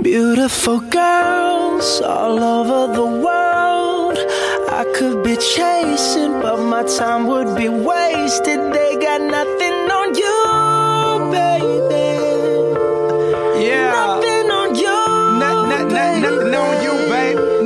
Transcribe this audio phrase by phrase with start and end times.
[0.00, 4.16] Beautiful girls all over the world.
[4.70, 8.72] I could be chasing, but my time would be wasted.
[8.72, 11.87] They got nothing on you, baby.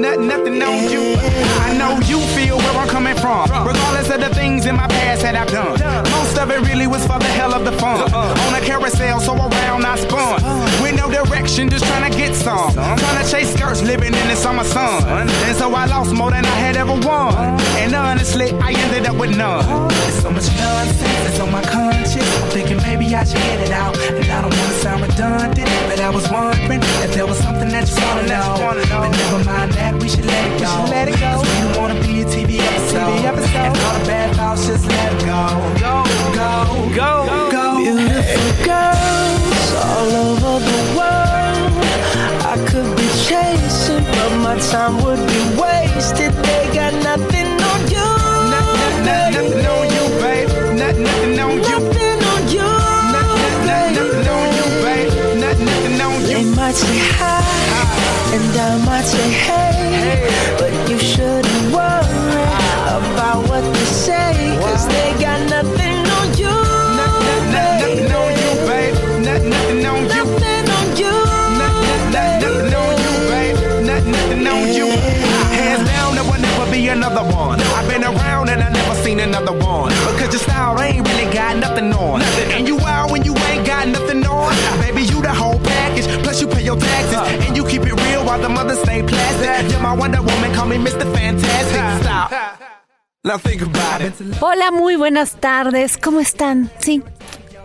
[0.02, 0.18] Babe.
[0.18, 1.16] Not, nothing on you.
[1.62, 3.48] I know you feel where I'm coming from.
[3.66, 5.78] Regardless of the things in my past that I've done.
[6.10, 8.12] Most of it really was for the hell of the fun.
[8.12, 10.42] On a carousel, so around I spun.
[10.82, 12.72] With no direction, just trying to get some.
[12.72, 15.28] Trying to chase skirts, living in the summer sun.
[15.28, 17.34] And so I lost more than I had ever won.
[17.82, 19.88] And honestly, I ended up with none.
[19.88, 22.28] There's so much nonsense that's on my conscience.
[22.42, 23.96] I'm thinking maybe I should get it out.
[23.98, 27.88] And I don't wanna sound redundant, but I was wondering if there was something that
[27.88, 28.56] you wanna know.
[29.00, 30.72] But never mind that, we should let it go.
[30.90, 31.40] Let it go.
[31.40, 33.24] We don't wanna be a TV episode.
[33.54, 35.42] And all the bad thoughts, just let it go.
[35.80, 36.04] Go,
[36.36, 36.54] go,
[36.94, 37.64] go, go.
[37.80, 41.72] Beautiful girls all over the world.
[42.52, 46.32] I could be chasing, but my time would be wasted.
[94.40, 95.96] Hola, muy buenas tardes.
[95.96, 96.70] ¿Cómo están?
[96.78, 97.02] Sí.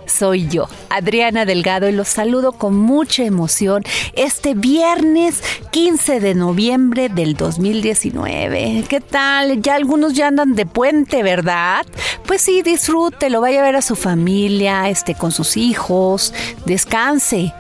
[0.06, 7.10] Soy yo, Adriana Delgado, y los saludo con mucha emoción este viernes 15 de noviembre
[7.10, 8.86] del 2019.
[8.88, 9.62] ¿Qué tal?
[9.62, 11.86] Ya algunos ya andan de puente, ¿verdad?
[12.26, 16.34] Pues sí, disfrútelo, vaya a ver a su familia, este, con sus hijos,
[16.66, 17.54] descanse,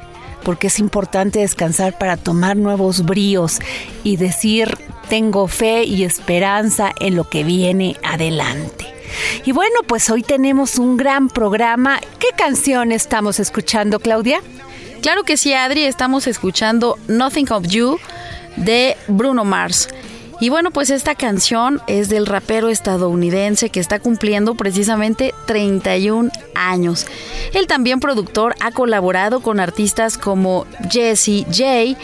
[0.43, 3.59] porque es importante descansar para tomar nuevos bríos
[4.03, 4.77] y decir,
[5.09, 8.85] tengo fe y esperanza en lo que viene adelante.
[9.45, 11.99] Y bueno, pues hoy tenemos un gran programa.
[12.19, 14.41] ¿Qué canción estamos escuchando, Claudia?
[15.01, 17.97] Claro que sí, Adri, estamos escuchando Nothing of You
[18.57, 19.89] de Bruno Mars.
[20.39, 27.07] Y bueno, pues esta canción es del rapero estadounidense que está cumpliendo precisamente 31 años.
[27.53, 31.97] Él también productor ha colaborado con artistas como Jesse J,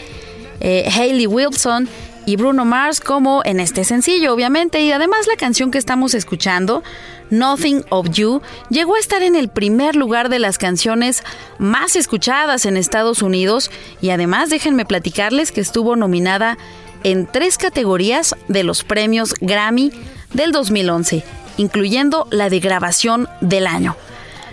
[0.60, 1.88] eh, Hayley Wilson
[2.26, 4.80] y Bruno Mars como en este sencillo, obviamente.
[4.80, 6.82] Y además la canción que estamos escuchando,
[7.30, 11.22] Nothing of You, llegó a estar en el primer lugar de las canciones
[11.58, 13.70] más escuchadas en Estados Unidos
[14.00, 16.58] y además déjenme platicarles que estuvo nominada
[17.04, 19.92] en tres categorías de los premios Grammy
[20.32, 21.22] del 2011,
[21.58, 23.94] incluyendo la de grabación del año.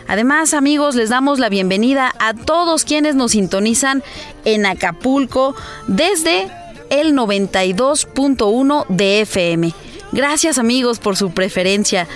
[0.08, 4.04] Además, amigos, les damos la bienvenida a todos quienes nos sintonizan
[4.46, 5.56] en Acapulco
[5.88, 6.50] desde
[6.90, 9.74] el 92.1 de FM.
[10.12, 12.10] Gracias amigos por su preferencia.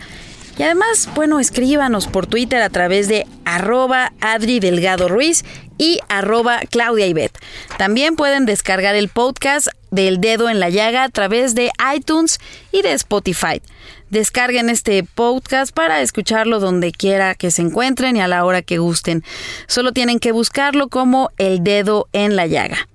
[0.58, 5.46] Y además, bueno, escríbanos por Twitter a través de arroba Adri Delgado Ruiz
[5.78, 7.38] y arroba Claudia Ibet.
[7.78, 12.40] También pueden descargar el podcast del dedo en la llaga a través de iTunes
[12.72, 13.62] y de Spotify.
[14.10, 18.80] descarguen este podcast para escucharlo donde quiera que se encuentren y a la hora que
[18.80, 19.24] gusten.
[19.68, 22.88] Solo tienen que buscarlo como el dedo en la llaga.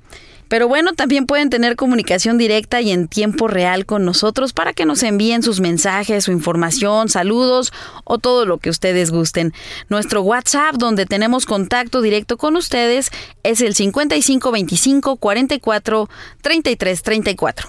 [0.48, 4.84] Pero bueno, también pueden tener comunicación directa y en tiempo real con nosotros para que
[4.84, 7.72] nos envíen sus mensajes, su información, saludos
[8.04, 9.52] o todo lo que ustedes gusten.
[9.88, 13.10] Nuestro WhatsApp, donde tenemos contacto directo con ustedes,
[13.42, 16.08] es el 5525 44
[16.42, 17.68] 33 34.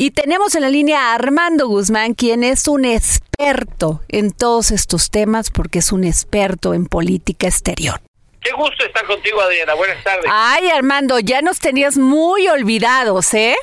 [0.00, 5.10] Y tenemos en la línea a Armando Guzmán, quien es un experto en todos estos
[5.10, 8.00] temas porque es un experto en política exterior.
[8.40, 9.74] Qué gusto estar contigo, Adriana.
[9.74, 10.24] Buenas tardes.
[10.30, 13.56] Ay, Armando, ya nos tenías muy olvidados, ¿eh?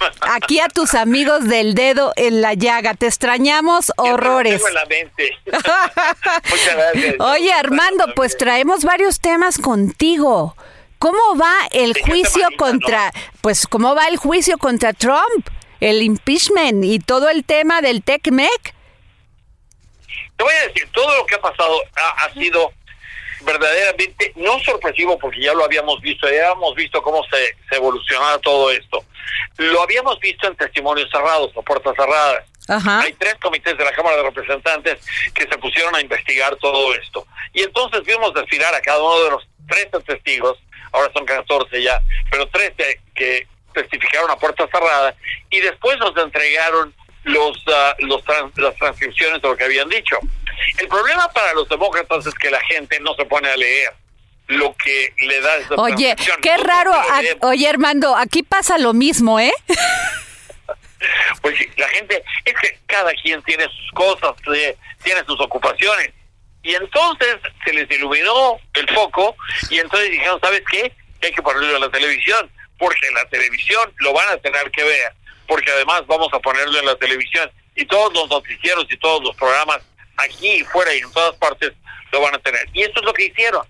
[0.20, 2.94] Aquí a tus amigos del dedo en la llaga.
[2.94, 4.56] Te extrañamos horrores.
[4.56, 5.38] Tengo en la mente.
[5.46, 7.14] Muchas gracias.
[7.18, 10.56] Oye, Armando, pues traemos varios temas contigo.
[10.98, 13.10] ¿Cómo va el ¿De qué juicio contra,
[13.40, 15.48] pues, cómo va el juicio contra Trump?
[15.80, 18.74] El impeachment y todo el tema del TECMEC.
[20.36, 22.70] Te voy a decir, todo lo que ha pasado ha, ha sido
[23.42, 28.38] verdaderamente no sorpresivo porque ya lo habíamos visto, ya habíamos visto cómo se, se evolucionaba
[28.38, 29.04] todo esto.
[29.58, 32.44] Lo habíamos visto en testimonios cerrados o puertas cerradas.
[32.68, 33.00] Ajá.
[33.00, 34.98] Hay tres comités de la Cámara de Representantes
[35.34, 37.26] que se pusieron a investigar todo esto.
[37.52, 40.58] Y entonces vimos desfilar a cada uno de los 13 testigos,
[40.92, 42.00] ahora son 14 ya,
[42.30, 45.14] pero 13 que testificaron a puerta cerrada
[45.50, 46.94] y después nos entregaron
[47.24, 50.16] los, ah, los trans- las transcripciones de lo que habían dicho.
[50.78, 53.92] El problema para los demócratas es que la gente no se pone a leer
[54.48, 56.92] lo que le da esa Oye, qué raro.
[56.92, 57.22] a-.
[57.42, 59.52] Oye, Armando, aquí pasa lo mismo, ¿eh?
[61.40, 66.10] Pues la gente, es que cada quien tiene sus cosas, eh, tiene sus ocupaciones.
[66.62, 69.34] Y entonces se les iluminó el foco
[69.70, 70.92] y entonces dijeron, ¿sabes qué?
[71.22, 74.84] Hay que ponerlo en la televisión, porque en la televisión lo van a tener que
[74.84, 75.14] ver,
[75.46, 79.34] porque además vamos a ponerlo en la televisión y todos los noticieros y todos los
[79.36, 79.80] programas
[80.22, 81.72] aquí y fuera y en todas partes
[82.12, 82.68] lo van a tener.
[82.72, 83.66] Y eso es lo que hicieron.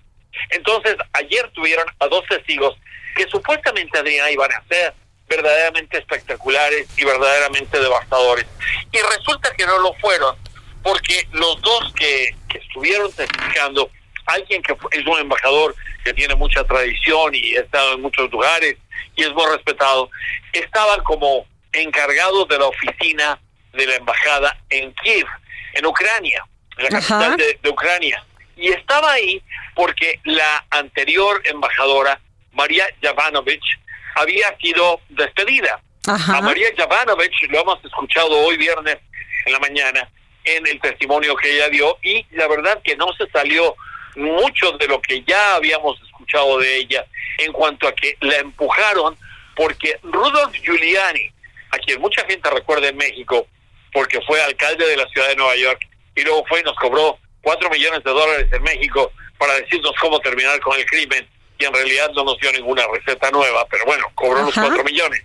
[0.49, 2.77] Entonces, ayer tuvieron a dos testigos
[3.15, 4.93] que supuestamente, Adriana, iban a ser
[5.27, 8.45] verdaderamente espectaculares y verdaderamente devastadores.
[8.91, 10.35] Y resulta que no lo fueron,
[10.83, 13.89] porque los dos que, que estuvieron testificando,
[14.25, 18.75] alguien que es un embajador que tiene mucha tradición y ha estado en muchos lugares
[19.15, 20.09] y es muy respetado,
[20.53, 23.39] estaban como encargados de la oficina
[23.73, 25.27] de la embajada en Kiev,
[25.73, 26.45] en Ucrania,
[26.77, 28.23] en la capital de, de Ucrania.
[28.55, 29.41] Y estaba ahí
[29.75, 32.19] porque la anterior embajadora,
[32.53, 33.79] María Javanovich,
[34.15, 35.81] había sido despedida.
[36.07, 36.37] Ajá.
[36.37, 38.97] A María Javanovich lo hemos escuchado hoy viernes
[39.45, 40.09] en la mañana
[40.43, 43.75] en el testimonio que ella dio y la verdad que no se salió
[44.15, 47.05] mucho de lo que ya habíamos escuchado de ella
[47.37, 49.17] en cuanto a que la empujaron
[49.55, 51.31] porque Rudolf Giuliani,
[51.71, 53.47] a quien mucha gente recuerda en México
[53.93, 55.81] porque fue alcalde de la ciudad de Nueva York
[56.15, 60.19] y luego fue y nos cobró cuatro millones de dólares en México para decirnos cómo
[60.19, 61.27] terminar con el crimen
[61.57, 64.67] y en realidad no nos dio ninguna receta nueva, pero bueno, cobró los Ajá.
[64.67, 65.21] cuatro millones.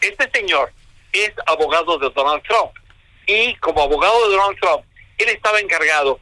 [0.00, 0.72] Este señor
[1.12, 2.72] es abogado de Donald Trump
[3.26, 4.84] y como abogado de Donald Trump,
[5.18, 6.20] él estaba encargado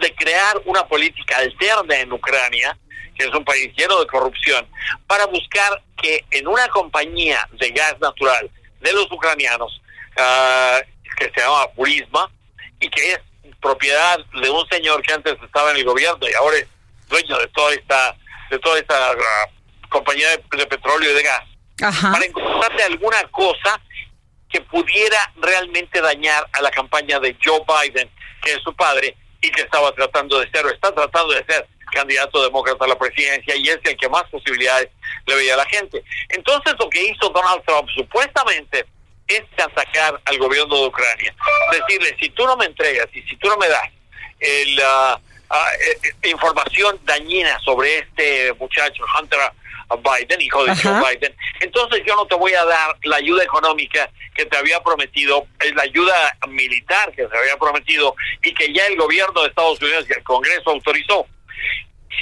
[0.00, 2.76] de crear una política alterna en Ucrania,
[3.16, 4.66] que es un país lleno de corrupción,
[5.06, 8.50] para buscar que en una compañía de gas natural
[8.80, 9.80] de los ucranianos,
[10.16, 10.80] ah,
[11.20, 12.30] que se llama Burisma,
[12.80, 13.20] y que es
[13.60, 16.66] propiedad de un señor que antes estaba en el gobierno y ahora es
[17.08, 18.16] dueño de toda esta
[18.50, 19.48] de toda esta ah,
[19.90, 21.44] compañía de, de petróleo y de gas,
[21.82, 22.10] Ajá.
[22.10, 23.80] para encontrarle alguna cosa
[24.48, 28.10] que pudiera realmente dañar a la campaña de Joe Biden,
[28.42, 31.68] que es su padre, y que estaba tratando de ser, o está tratando de ser
[31.92, 34.88] candidato demócrata a la presidencia, y es el que más posibilidades
[35.26, 36.02] le veía a la gente.
[36.30, 38.86] Entonces lo que hizo Donald Trump supuestamente
[39.30, 41.34] es atacar al gobierno de Ucrania.
[41.70, 43.88] Decirle, si tú no me entregas y si tú no me das
[44.40, 49.38] el, eh, eh, información dañina sobre este muchacho, Hunter
[49.98, 51.00] Biden, hijo de Ajá.
[51.00, 54.80] Joe Biden, entonces yo no te voy a dar la ayuda económica que te había
[54.82, 59.48] prometido, es la ayuda militar que se había prometido y que ya el gobierno de
[59.48, 61.26] Estados Unidos y el Congreso autorizó.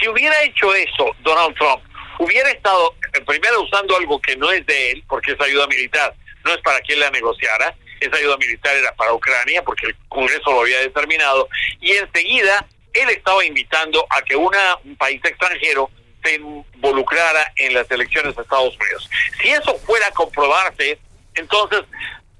[0.00, 1.82] Si hubiera hecho eso Donald Trump,
[2.18, 6.14] hubiera estado eh, primero usando algo que no es de él, porque es ayuda militar,
[6.48, 9.96] no es para que él la negociara, esa ayuda militar era para Ucrania, porque el
[10.08, 11.48] Congreso lo había determinado,
[11.80, 15.90] y enseguida él estaba invitando a que una, un país extranjero
[16.22, 19.08] se involucrara en las elecciones de Estados Unidos.
[19.40, 20.98] Si eso fuera a comprobarse,
[21.34, 21.82] entonces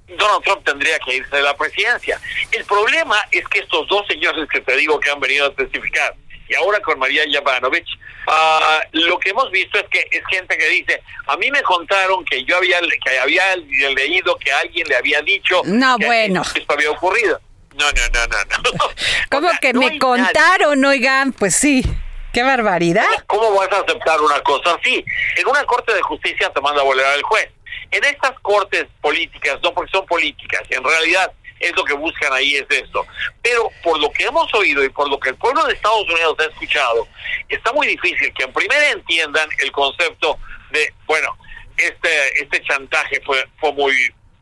[0.08, 2.20] Donald Trump tendría que irse de la presidencia.
[2.50, 6.14] El problema es que estos dos señores que te digo que han venido a testificar,
[6.48, 7.88] y ahora con María Yavanovich,
[8.26, 12.24] ah, lo que hemos visto es que es gente que dice, a mí me contaron
[12.24, 16.42] que yo había que había leído que alguien le había dicho No, que bueno.
[16.42, 17.40] esto había ocurrido.
[17.76, 18.62] No, no, no, no.
[18.62, 18.70] no.
[19.30, 21.32] ¿Cómo que me contaron, oigan?
[21.32, 21.84] Pues sí.
[22.32, 23.06] ¡Qué barbaridad!
[23.26, 25.04] ¿Cómo, vas a aceptar una cosa así?
[25.36, 27.48] En una corte de justicia te manda a volver al juez.
[27.90, 32.54] En estas cortes políticas, no porque son políticas, en realidad es lo que buscan ahí
[32.54, 33.06] es esto.
[33.42, 36.36] Pero por lo que hemos oído y por lo que el pueblo de Estados Unidos
[36.38, 37.08] ha escuchado,
[37.48, 40.38] está muy difícil que en primera entiendan el concepto
[40.70, 41.36] de, bueno,
[41.76, 43.94] este este chantaje fue fue muy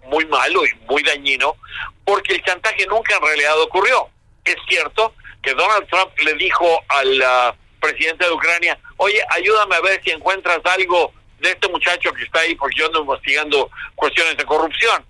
[0.06, 1.56] muy malo y muy dañino
[2.04, 4.08] porque el chantaje nunca en realidad ocurrió.
[4.44, 9.80] Es cierto que Donald Trump le dijo al uh, presidente de Ucrania, oye, ayúdame a
[9.80, 14.36] ver si encuentras algo de este muchacho que está ahí porque yo ando investigando cuestiones
[14.36, 15.04] de corrupción.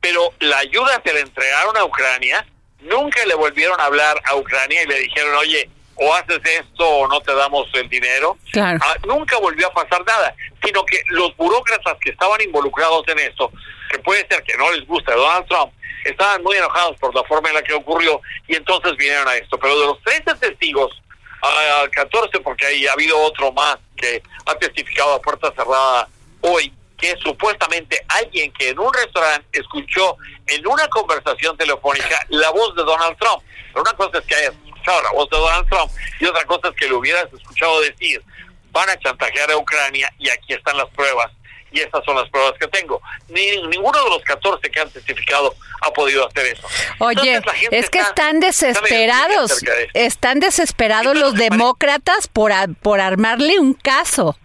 [0.00, 2.46] Pero la ayuda se le entregaron a Ucrania,
[2.80, 7.08] nunca le volvieron a hablar a Ucrania y le dijeron, oye, o haces esto o
[7.08, 8.38] no te damos el dinero.
[8.52, 8.78] Claro.
[8.82, 13.52] Ah, nunca volvió a pasar nada, sino que los burócratas que estaban involucrados en esto,
[13.90, 15.72] que puede ser que no les guste a Donald Trump,
[16.04, 19.58] estaban muy enojados por la forma en la que ocurrió y entonces vinieron a esto.
[19.58, 21.02] Pero de los 13 testigos,
[21.42, 26.08] a 14, porque ahí ha habido otro más que ha testificado a puerta cerrada
[26.42, 30.16] hoy, que es supuestamente alguien que en un restaurante escuchó
[30.46, 33.42] en una conversación telefónica la voz de Donald Trump.
[33.68, 36.68] Pero una cosa es que hayas escuchado la voz de Donald Trump y otra cosa
[36.68, 38.22] es que lo hubieras escuchado decir,
[38.70, 41.30] van a chantajear a Ucrania y aquí están las pruebas
[41.72, 43.00] y estas son las pruebas que tengo.
[43.28, 46.66] Ni, ninguno de los 14 que han testificado ha podido hacer eso.
[46.98, 47.40] Oye,
[47.70, 49.62] es que están desesperados,
[49.94, 52.52] están desesperados los demócratas por,
[52.82, 54.36] por armarle un caso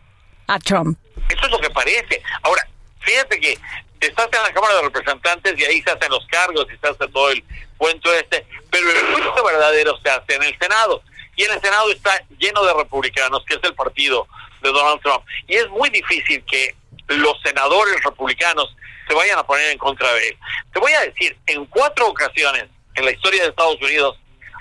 [0.48, 1.00] a Trump.
[1.30, 2.22] Eso es lo que parece.
[2.42, 2.68] Ahora,
[3.00, 3.58] fíjate que
[4.00, 7.08] estás en la Cámara de Representantes y ahí se hacen los cargos y se hace
[7.08, 7.44] todo el
[7.78, 11.02] cuento este, pero el juicio verdadero se hace en el Senado.
[11.36, 14.28] Y en el Senado está lleno de republicanos, que es el partido
[14.62, 15.24] de Donald Trump.
[15.48, 16.76] Y es muy difícil que
[17.08, 18.76] los senadores republicanos
[19.08, 20.38] se vayan a poner en contra de él.
[20.74, 22.66] Te voy a decir, en cuatro ocasiones
[22.96, 24.18] en la historia de Estados Unidos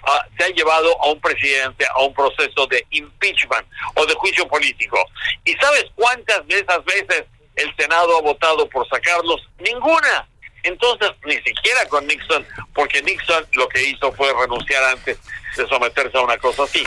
[0.06, 4.46] ah, se ha llevado a un presidente a un proceso de impeachment o de juicio
[4.48, 4.98] político.
[5.44, 7.24] ¿Y sabes cuántas de esas veces
[7.56, 9.48] el Senado ha votado por sacarlos?
[9.58, 10.28] Ninguna.
[10.62, 15.18] Entonces, ni siquiera con Nixon, porque Nixon lo que hizo fue renunciar antes
[15.56, 16.82] de someterse a una cosa así.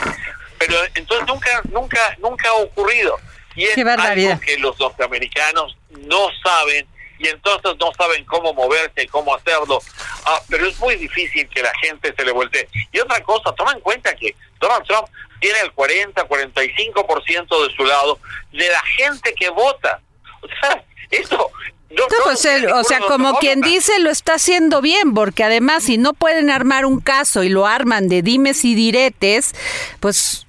[0.58, 3.16] Pero entonces nunca, nunca, nunca ha ocurrido.
[3.54, 6.86] Y es algo que los norteamericanos no saben
[7.18, 9.80] y entonces no saben cómo moverse y cómo hacerlo.
[10.24, 12.68] Ah, pero es muy difícil que la gente se le voltee.
[12.92, 15.08] Y otra cosa, toma en cuenta que Donald Trump
[15.40, 18.18] tiene el 40, 45% de su lado
[18.52, 20.00] de la gente que vota.
[20.40, 21.50] O sea, esto...
[21.90, 26.12] No, pues o sea, como quien dice, lo está haciendo bien, porque además si no
[26.12, 29.54] pueden armar un caso y lo arman de dimes y diretes,
[29.98, 30.46] pues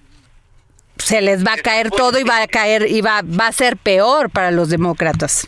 [0.97, 3.77] se les va a caer todo y va a caer y va, va a ser
[3.77, 5.47] peor para los demócratas.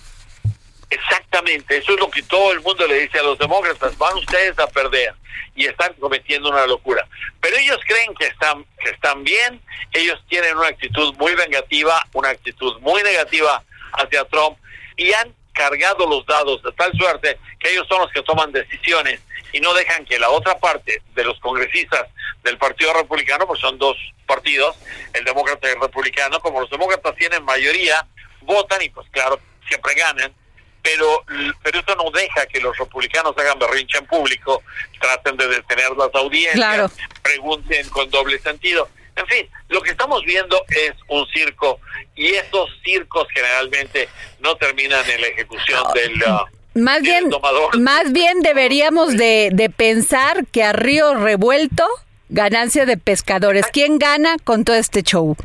[0.92, 4.60] Exactamente, eso es lo que todo el mundo le dice a los demócratas, van ustedes
[4.60, 5.16] a perder
[5.56, 7.08] y están cometiendo una locura.
[7.40, 9.62] Pero ellos creen que están que están bien,
[9.94, 14.58] ellos tienen una actitud muy vengativa, una actitud muy negativa hacia Trump
[14.98, 19.22] y han cargado los dados de tal suerte que ellos son los que toman decisiones
[19.54, 22.08] y no dejan que la otra parte de los congresistas
[22.44, 23.96] del Partido Republicano, pues son dos
[24.26, 24.76] partidos,
[25.14, 28.06] el demócrata y el republicano, como los demócratas tienen mayoría,
[28.42, 30.34] votan y pues claro, siempre ganan,
[30.82, 31.24] pero
[31.64, 34.64] pero eso no deja que los republicanos hagan berrinche en público,
[35.00, 38.90] traten de detener las audiencias, pregunten con doble sentido.
[39.16, 41.80] En fin, lo que estamos viendo es un circo
[42.16, 44.08] y esos circos generalmente
[44.40, 46.24] no terminan en la ejecución del...
[46.24, 47.30] Uh, más bien,
[47.80, 51.86] más bien deberíamos de, de pensar que a río revuelto,
[52.30, 53.66] ganancia de pescadores.
[53.74, 55.36] ¿Quién gana con todo este show?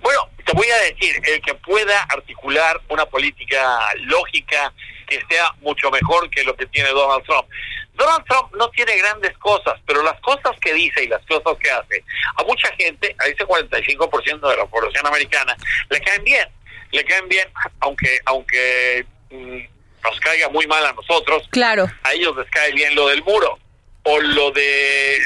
[0.00, 4.72] Bueno, te voy a decir, el que pueda articular una política lógica
[5.06, 7.46] que sea mucho mejor que lo que tiene Donald Trump.
[7.94, 11.70] Donald Trump no tiene grandes cosas, pero las cosas que dice y las cosas que
[11.70, 12.04] hace,
[12.36, 15.56] a mucha gente, a ese 45% de la población americana,
[15.90, 16.48] le caen bien.
[16.92, 17.48] Le caen bien,
[17.80, 19.58] aunque aunque mm,
[20.04, 21.90] nos caiga muy mal a nosotros, claro.
[22.04, 23.58] a ellos les cae bien lo del muro
[24.06, 25.18] o lo de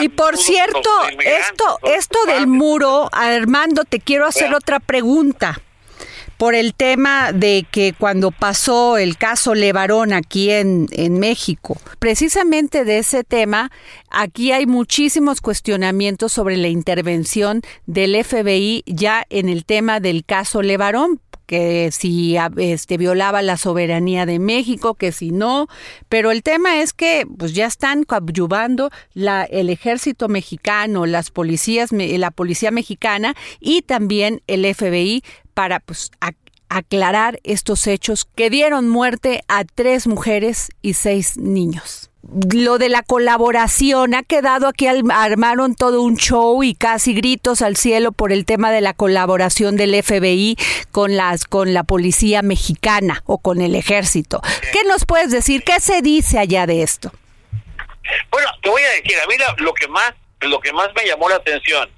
[0.00, 0.90] y, por cierto
[1.24, 5.60] esto esto del muro Armando te quiero hacer otra pregunta
[6.36, 12.84] por el tema de que cuando pasó el caso Levarón aquí en, en México, precisamente
[12.84, 13.70] de ese tema,
[14.10, 20.60] aquí hay muchísimos cuestionamientos sobre la intervención del FBI ya en el tema del caso
[20.60, 25.68] Levarón, que si este violaba la soberanía de México, que si no,
[26.08, 31.90] pero el tema es que pues ya están coadyuvando la el ejército mexicano, las policías
[31.92, 35.22] la policía mexicana y también el FBI
[35.54, 36.10] para pues
[36.68, 42.10] aclarar estos hechos que dieron muerte a tres mujeres y seis niños.
[42.52, 47.76] Lo de la colaboración ha quedado aquí, armaron todo un show y casi gritos al
[47.76, 50.56] cielo por el tema de la colaboración del FBI
[50.90, 54.40] con las con la policía mexicana o con el ejército.
[54.72, 55.62] ¿Qué nos puedes decir?
[55.64, 57.12] ¿Qué se dice allá de esto?
[58.30, 61.28] Bueno, te voy a decir, a mí lo que más lo que más me llamó
[61.28, 61.88] la atención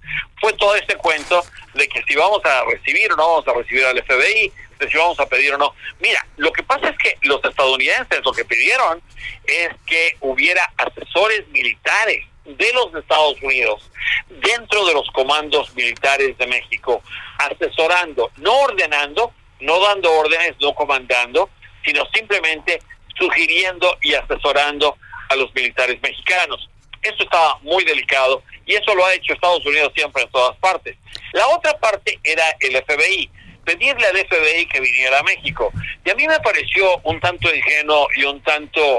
[0.40, 1.44] fue todo este cuento
[1.74, 4.52] de que si vamos a recibir o no vamos a recibir al FBI,
[4.86, 5.74] si vamos a pedir o no.
[6.00, 9.02] Mira, lo que pasa es que los estadounidenses lo que pidieron
[9.44, 13.90] es que hubiera asesores militares de los Estados Unidos
[14.28, 17.02] dentro de los comandos militares de México,
[17.38, 21.50] asesorando, no ordenando, no dando órdenes, no comandando,
[21.84, 22.80] sino simplemente
[23.18, 24.96] sugiriendo y asesorando
[25.28, 26.68] a los militares mexicanos.
[27.02, 30.96] Eso estaba muy delicado y eso lo ha hecho Estados Unidos siempre en todas partes.
[31.32, 33.30] La otra parte era el FBI,
[33.68, 35.70] pedirle al FBI que viniera a México.
[36.02, 38.98] Y a mí me pareció un tanto ingenuo y un tanto,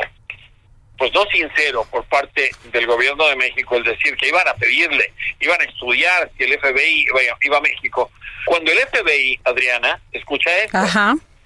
[0.96, 5.12] pues no sincero por parte del gobierno de México el decir que iban a pedirle,
[5.40, 7.08] iban a estudiar si el FBI
[7.42, 8.12] iba, a México.
[8.46, 10.78] Cuando el FBI, Adriana, escucha esto,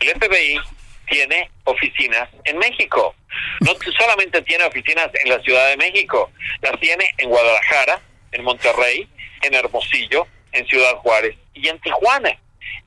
[0.02, 0.60] el FBI
[1.08, 3.16] tiene oficinas en México.
[3.62, 6.30] No solamente tiene oficinas en la Ciudad de México,
[6.62, 8.02] las tiene en Guadalajara,
[8.34, 9.08] en Monterrey,
[9.44, 12.38] en Hermosillo, en Ciudad Juárez y en Tijuana.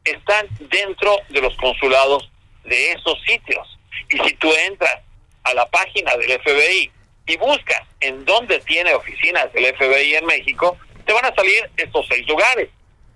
[0.05, 2.31] Están dentro de los consulados
[2.65, 3.79] de esos sitios.
[4.11, 4.99] Y si tú entras
[5.45, 6.91] a la página del FBI
[7.27, 12.07] y buscas en dónde tiene oficinas el FBI en México, te van a salir estos
[12.09, 12.69] seis lugares.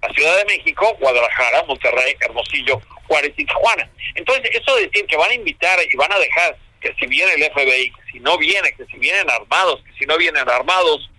[0.02, 3.88] La Ciudad de México, Guadalajara, Monterrey, Hermosillo, Juárez y Tijuana.
[4.14, 7.34] Entonces, eso de decir que van a invitar y van a dejar que si viene
[7.34, 11.10] el FBI, que si no viene, que si vienen armados, que si no vienen armados,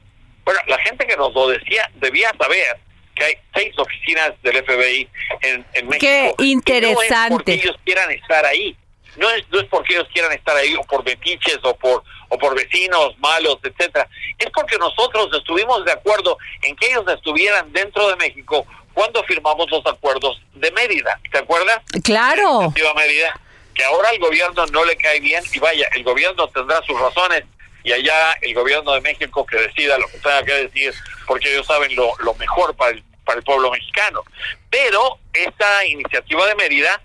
[0.43, 2.79] bueno, la gente que nos lo decía debía saber
[3.21, 5.07] que hay seis oficinas del FBI
[5.43, 5.99] en, México.
[5.99, 7.09] Qué interesante.
[7.09, 8.75] no es porque ellos quieran estar ahí.
[9.17, 12.37] No es, no es porque ellos quieran estar ahí o por metiches o por o
[12.37, 14.07] por vecinos malos, etcétera.
[14.39, 19.69] Es porque nosotros estuvimos de acuerdo en que ellos estuvieran dentro de México cuando firmamos
[19.69, 21.19] los acuerdos de Mérida.
[21.31, 21.81] ¿Te acuerdas?
[22.03, 22.73] Claro.
[22.95, 23.39] Mérida,
[23.75, 27.43] que ahora al gobierno no le cae bien y vaya, el gobierno tendrá sus razones
[27.83, 30.93] y allá el gobierno de México que decida lo que tenga que decir
[31.27, 34.23] porque ellos saben lo, lo mejor para el, para el pueblo mexicano.
[34.69, 37.01] Pero esta iniciativa de Mérida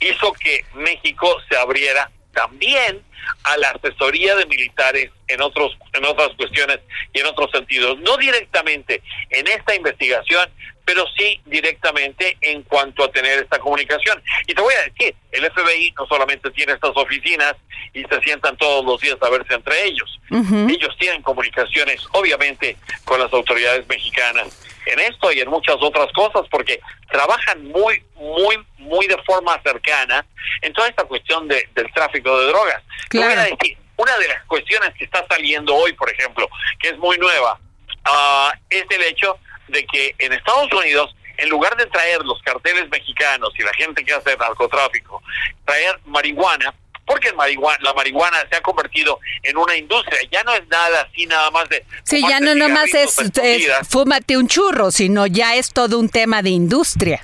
[0.00, 3.02] hizo que México se abriera también
[3.44, 6.80] a la asesoría de militares en otros en otras cuestiones
[7.12, 7.98] y en otros sentidos.
[7.98, 10.50] No directamente en esta investigación
[10.90, 14.20] pero sí directamente en cuanto a tener esta comunicación.
[14.48, 17.54] Y te voy a decir el FBI no solamente tiene estas oficinas
[17.92, 20.20] y se sientan todos los días a verse entre ellos.
[20.30, 24.48] Ellos tienen comunicaciones obviamente con las autoridades mexicanas
[24.92, 30.24] en esto y en muchas otras cosas porque trabajan muy, muy, muy de forma cercana
[30.62, 32.82] en toda esta cuestión de, del tráfico de drogas.
[33.08, 33.42] Claro.
[33.42, 36.48] decir, una de las cuestiones que está saliendo hoy, por ejemplo,
[36.80, 37.58] que es muy nueva,
[38.06, 42.88] uh, es el hecho de que en Estados Unidos en lugar de traer los carteles
[42.90, 45.22] mexicanos y la gente que hace narcotráfico,
[45.64, 46.74] traer marihuana,
[47.10, 51.26] porque marihuana, la marihuana se ha convertido en una industria, ya no es nada así
[51.26, 51.84] nada más de...
[52.04, 56.40] Sí, ya no nomás es, es, fúmate un churro, sino ya es todo un tema
[56.40, 57.20] de industria.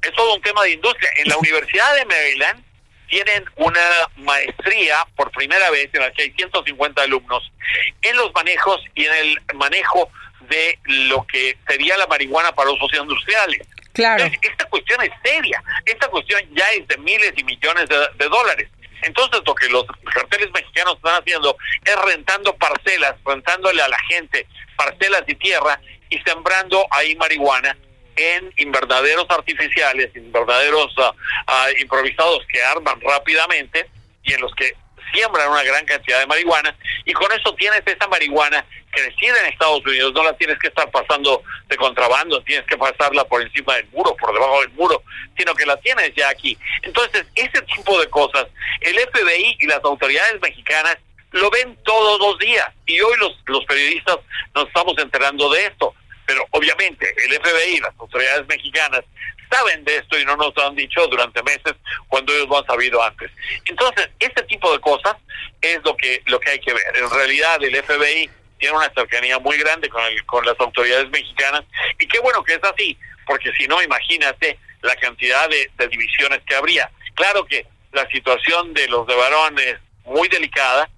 [0.00, 1.10] Es todo un tema de industria.
[1.18, 2.64] En la Universidad de Maryland
[3.10, 7.52] tienen una maestría por primera vez en la que hay 150 alumnos
[8.00, 10.10] en los manejos y en el manejo
[10.48, 13.68] de lo que sería la marihuana para usos industriales.
[13.92, 14.24] Claro.
[14.24, 15.62] esta cuestión es seria.
[15.84, 18.68] Esta cuestión ya es de miles y millones de, dólares.
[19.02, 24.46] Entonces lo que los carteles mexicanos están haciendo es rentando parcelas, rentándole a la gente
[24.76, 27.76] parcelas y tierra y sembrando ahí marihuana
[28.16, 33.88] en invernaderos artificiales, invernaderos uh, improvisados que arman rápidamente
[34.22, 34.76] y en los que
[35.12, 39.84] siembran una gran cantidad de marihuana y con eso tienes esa marihuana reside en Estados
[39.84, 43.88] Unidos, no la tienes que estar pasando de contrabando, tienes que pasarla por encima del
[43.88, 45.02] muro, por debajo del muro,
[45.36, 46.56] sino que la tienes ya aquí.
[46.82, 48.46] Entonces, ese tipo de cosas,
[48.80, 50.96] el FBI y las autoridades mexicanas
[51.30, 54.18] lo ven todos los días y hoy los, los periodistas
[54.54, 55.94] nos estamos enterando de esto.
[56.26, 59.02] Pero obviamente el FBI y las autoridades mexicanas
[59.50, 61.74] saben de esto y no nos lo han dicho durante meses
[62.08, 63.30] cuando ellos lo han sabido antes.
[63.66, 65.16] Entonces, este tipo de cosas
[65.60, 66.96] es lo que lo que hay que ver.
[66.96, 71.64] En realidad, el FBI tiene una cercanía muy grande con, el, con las autoridades mexicanas
[71.98, 76.54] y qué bueno que es así, porque si no, imagínate la cantidad de, divisiones que
[76.54, 76.90] habría.
[77.14, 80.88] Claro que la situación de los de varones es muy delicada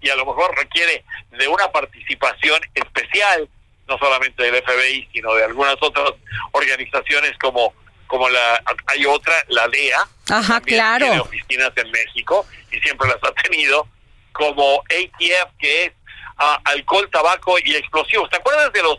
[0.00, 3.48] y a lo mejor requiere de una participación especial,
[3.88, 6.12] no solamente del FBI, sino de algunas otras
[6.52, 7.74] organizaciones como
[8.06, 11.04] como la hay otra, la DEA, Ajá, claro.
[11.04, 13.86] tiene oficinas en México y siempre las ha tenido
[14.32, 15.92] como ATF, que es
[16.38, 18.30] ah, alcohol, tabaco y explosivos.
[18.30, 18.98] ¿Te acuerdas de los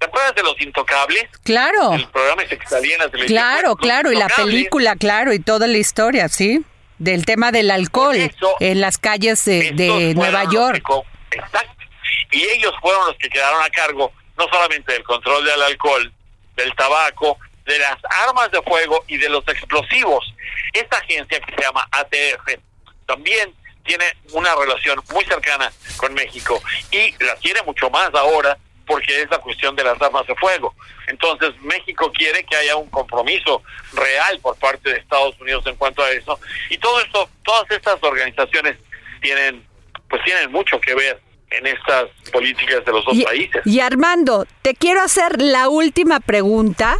[0.00, 1.26] ¿Te acuerdas de Los Intocables?
[1.44, 1.92] Claro.
[1.92, 3.36] El programa que salía en la televisión.
[3.36, 6.64] Claro, claro, y la película, claro, y toda la historia, ¿sí?
[6.98, 10.82] Del tema del alcohol eso, en las calles de, de Nueva York.
[11.30, 11.84] que Exacto.
[12.32, 14.10] Y ellos fueron los que quedaron a cargo
[14.40, 16.12] no solamente del control del alcohol,
[16.56, 20.34] del tabaco, de las armas de fuego y de los explosivos.
[20.72, 22.58] Esta agencia que se llama ATF
[23.06, 29.22] también tiene una relación muy cercana con México y la tiene mucho más ahora porque
[29.22, 30.74] es la cuestión de las armas de fuego.
[31.06, 36.02] Entonces México quiere que haya un compromiso real por parte de Estados Unidos en cuanto
[36.02, 38.78] a eso y todo esto, todas estas organizaciones
[39.20, 39.66] tienen
[40.08, 43.62] pues tienen mucho que ver en estas políticas de los dos Y, países.
[43.64, 46.96] y Armando, te quiero hacer la última pregunta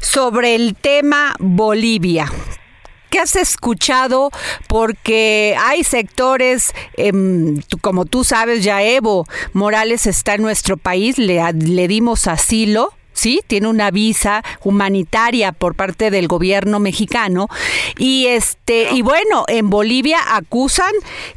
[0.00, 2.30] sobre el tema Bolivia.
[3.10, 4.30] ¿Qué has escuchado?
[4.68, 11.40] Porque hay sectores, em, como tú sabes, ya Evo Morales está en nuestro país, le,
[11.54, 12.92] le dimos asilo.
[13.18, 17.48] Sí, tiene una visa humanitaria por parte del gobierno mexicano.
[17.96, 20.92] Y este y bueno, en Bolivia acusan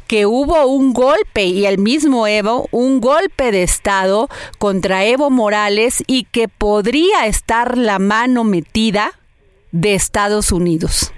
[0.06, 6.04] que hubo un golpe y el mismo Evo, un golpe de estado contra Evo Morales
[6.06, 9.18] y que podría estar la mano metida
[9.72, 11.12] de Estados Unidos.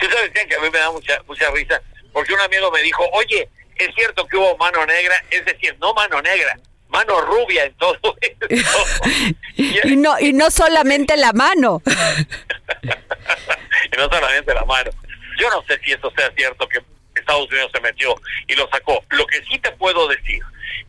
[0.00, 1.80] Tú sabes que a mí me da mucha, mucha risa,
[2.12, 5.94] porque un amigo me dijo, oye, es cierto que hubo mano negra, es decir, no
[5.94, 6.58] mano negra,
[6.96, 8.46] mano rubia en todo esto.
[9.58, 11.82] Y no y no solamente la mano.
[13.92, 14.90] y no solamente la mano.
[15.38, 16.82] Yo no sé si eso sea cierto que
[17.14, 18.14] Estados Unidos se metió
[18.46, 19.02] y lo sacó.
[19.10, 20.40] Lo que sí te puedo decir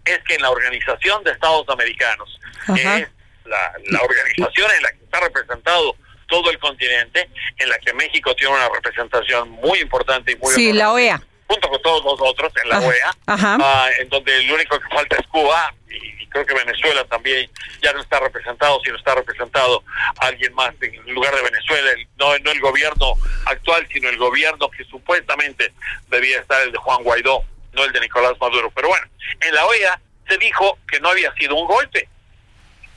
[0.04, 2.40] es que en la Organización de Estados Americanos,
[2.76, 3.08] que es
[3.46, 5.96] la, la organización en la que está representado
[6.28, 10.74] todo el continente, en la que México tiene una representación muy importante y muy Sí,
[10.74, 11.22] la OEA.
[11.48, 12.80] Junto con todos los otros en la.
[12.80, 13.58] OEA, Ajá.
[13.62, 17.50] ah, en donde el único que falta es Cuba y, y creo que Venezuela también
[17.82, 19.84] ya no está representado, sino está representado
[20.20, 23.14] alguien más en lugar de Venezuela, el- no, no el gobierno
[23.46, 25.74] actual, sino el gobierno que supuestamente
[26.10, 28.70] debía estar el de Juan Guaidó, no el de Nicolás Maduro.
[28.76, 29.08] Pero bueno,
[29.42, 32.10] en la OEA se dijo que no había sido un golpe,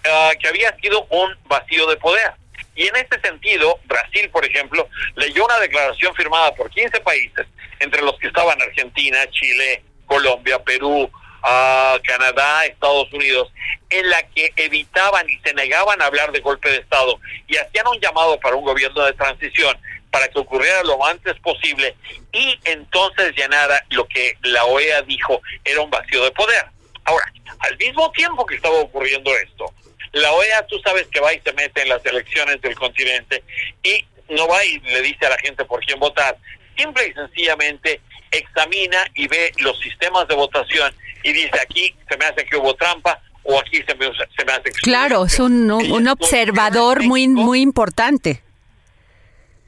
[0.08, 2.32] ah, que había sido un vacío de poder.
[2.74, 7.46] Y en este sentido, Brasil, por ejemplo, leyó una declaración firmada por 15 países,
[7.81, 11.11] entre los que estaban Argentina, Chile, Colombia, Perú,
[11.43, 13.53] ah, Canadá, Estados Unidos,
[13.88, 17.88] en la que evitaban y se negaban a hablar de golpe de Estado y hacían
[17.88, 19.77] un llamado para un gobierno de transición
[20.11, 21.97] para que ocurriera lo antes posible
[22.33, 26.66] y entonces llenara lo que la OEA dijo era un vacío de poder.
[27.05, 29.73] Ahora, al mismo tiempo que estaba ocurriendo esto,
[30.12, 33.43] la OEA tú sabes que va y se mete en las elecciones del continente
[33.83, 36.37] y no va y le dice a la gente por quién votar.
[36.81, 42.25] Simple y sencillamente examina y ve los sistemas de votación y dice aquí se me
[42.27, 45.71] hace que hubo trampa o aquí se me, se me hace que Claro, es un,
[45.71, 48.43] un- observador muy muy importante.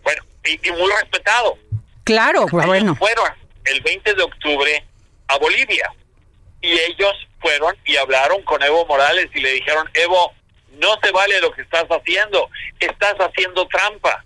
[0.03, 1.59] bueno y, y muy respetado.
[2.05, 2.97] Claro, Ellos bueno.
[2.97, 3.29] fueron
[3.65, 4.85] el 20 de octubre
[5.29, 5.93] a Bolivia
[6.61, 10.33] y ellos fueron y hablaron con Evo Morales y le dijeron, Evo,
[10.79, 12.49] no se vale lo que estás haciendo,
[12.81, 14.25] estás haciendo trampa.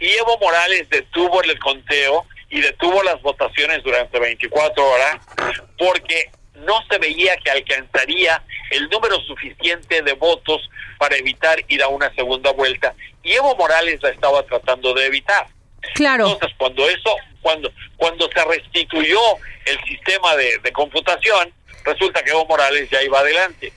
[0.00, 5.18] Y Evo Morales detuvo el conteo y detuvo las votaciones durante 24 horas
[5.76, 11.88] porque no se veía que alcanzaría el número suficiente de votos para evitar ir a
[11.88, 15.46] una segunda vuelta y Evo Morales la estaba tratando de evitar.
[15.94, 16.30] Claro.
[16.30, 19.20] Entonces, cuando eso, cuando cuando se restituyó
[19.66, 21.52] el sistema de, de computación,
[21.84, 23.72] resulta que Evo Morales ya iba adelante.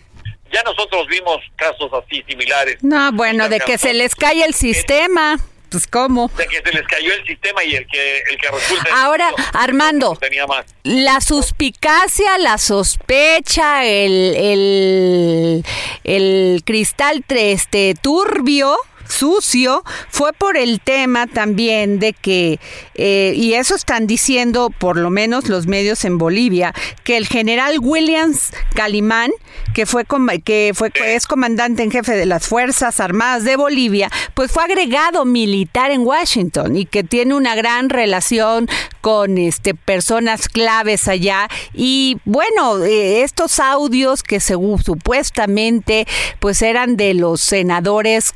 [0.51, 2.77] Ya nosotros vimos casos así similares.
[2.83, 5.37] No, bueno, de que se les cae el sistema.
[5.71, 6.29] Pues cómo.
[6.37, 9.59] De que se les cayó el sistema y el que el que resulta Ahora, elegido,
[9.59, 10.15] Armando.
[10.19, 10.65] tenía más.
[10.83, 15.65] La suspicacia, la sospecha, el, el,
[16.03, 18.75] el cristal este, turbio,
[19.11, 22.59] sucio, fue por el tema también de que,
[22.95, 27.77] eh, y eso están diciendo por lo menos los medios en Bolivia, que el general
[27.79, 29.31] Williams Calimán,
[29.73, 34.09] que fue com- que fue es comandante en jefe de las Fuerzas Armadas de Bolivia,
[34.33, 38.67] pues fue agregado militar en Washington y que tiene una gran relación
[39.01, 41.47] con este personas claves allá.
[41.73, 46.07] Y bueno, eh, estos audios que segu- supuestamente
[46.39, 48.33] pues eran de los senadores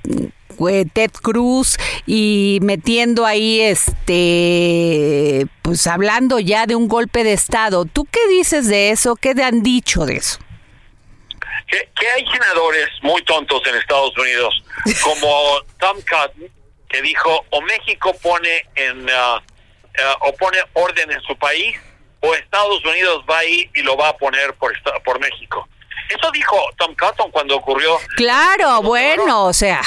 [0.94, 7.86] Ted Cruz y metiendo ahí este pues hablando ya de un golpe de estado.
[7.86, 9.16] ¿Tú qué dices de eso?
[9.16, 10.40] ¿Qué te han dicho de eso?
[11.68, 14.64] que, que hay senadores muy tontos en Estados Unidos,
[15.04, 16.50] como Tom Cotton,
[16.88, 19.42] que dijo o México pone en ah,
[20.00, 21.76] ah, o pone orden en su país
[22.22, 25.68] o Estados Unidos va a ir y lo va a poner por, por México.
[26.10, 29.82] Eso dijo Tom Cotton cuando ocurrió Claro, bueno, o sea,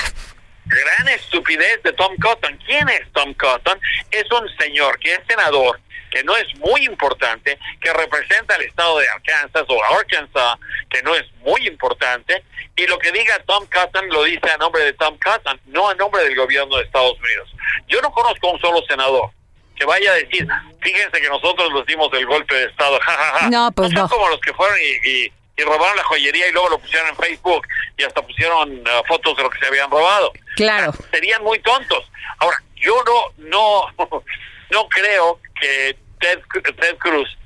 [0.69, 2.59] gran estupidez de Tom Cotton.
[2.67, 3.81] ¿Quién es Tom Cotton?
[4.11, 8.99] Es un señor que es senador, que no es muy importante, que representa al estado
[8.99, 10.59] de Arkansas o Arkansas,
[10.91, 12.45] que no es muy importante,
[12.77, 15.95] y lo que diga Tom Cotton lo dice a nombre de Tom Cotton, no a
[15.95, 17.51] nombre del gobierno de Estados Unidos.
[17.89, 19.31] Yo no conozco a un solo senador
[19.77, 20.47] que vaya a decir,
[20.83, 23.51] fíjense que nosotros nos dimos el golpe de Estado, ja, ja, ja.
[23.51, 24.09] No, pues son no.
[24.09, 27.17] como los que fueron y, y- y robaron la joyería y luego lo pusieron en
[27.17, 27.67] Facebook
[27.97, 30.93] y hasta pusieron ah, fotos de lo que se habían robado claro.
[31.11, 32.11] serían muy tontos.
[32.39, 33.87] Ahora, yo no no
[34.71, 36.41] no creo que Ted,
[36.81, 37.39] Ted Cruz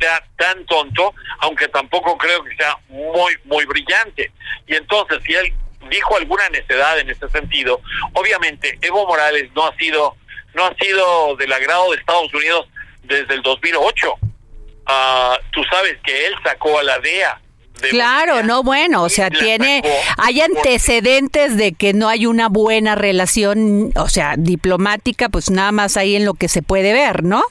[0.00, 4.30] sea tan tonto, aunque tampoco creo que sea muy muy brillante.
[4.66, 5.54] Y entonces, si él
[5.88, 7.80] dijo alguna necedad en ese sentido,
[8.12, 10.16] obviamente Evo Morales no ha sido
[10.54, 12.66] no ha sido del agrado de Estados Unidos
[13.04, 14.14] desde el 2008.
[14.86, 17.40] Ah, tú sabes que él sacó a la DEA.
[17.90, 19.82] Claro, no bueno, o sea, tiene,
[20.18, 25.96] hay antecedentes de que no hay una buena relación, o sea, diplomática, pues nada más
[25.96, 27.42] ahí en lo que se puede ver, ¿no?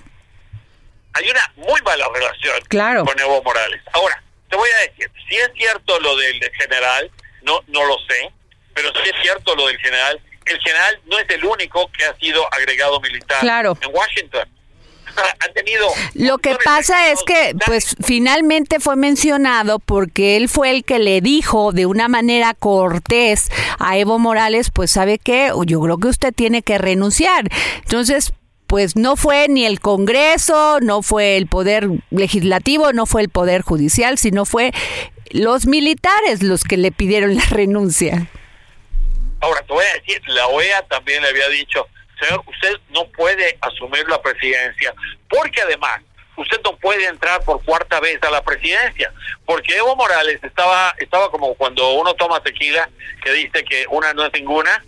[1.17, 3.05] hay una muy mala relación Claro.
[3.05, 3.81] con Evo Morales.
[3.93, 7.09] Ahora, te voy a decir, si es cierto lo del general,
[7.43, 8.31] no no lo sé,
[8.73, 12.13] pero si es cierto lo del general, el general no es el único que ha
[12.17, 13.77] sido agregado militar Claro.
[13.79, 14.49] en Washington.
[15.21, 20.83] Ha tenido Lo que pasa es que, pues, finalmente fue mencionado porque él fue el
[20.83, 23.49] que le dijo de una manera cortés
[23.79, 25.51] a Evo Morales, pues, ¿sabe qué?
[25.65, 27.49] Yo creo que usted tiene que renunciar.
[27.83, 28.33] Entonces,
[28.67, 33.61] pues, no fue ni el Congreso, no fue el Poder Legislativo, no fue el Poder
[33.61, 34.71] Judicial, sino fue
[35.31, 38.27] los militares los que le pidieron la renuncia.
[39.41, 41.87] Ahora, te voy a decir, la OEA también le había dicho,
[42.19, 44.93] señor, usted no puede asumir la presidencia,
[45.29, 46.01] porque además
[46.37, 49.11] usted no puede entrar por cuarta vez a la presidencia,
[49.45, 52.89] porque Evo Morales estaba estaba como cuando uno toma tequila,
[53.23, 54.83] que dice que una no es ninguna,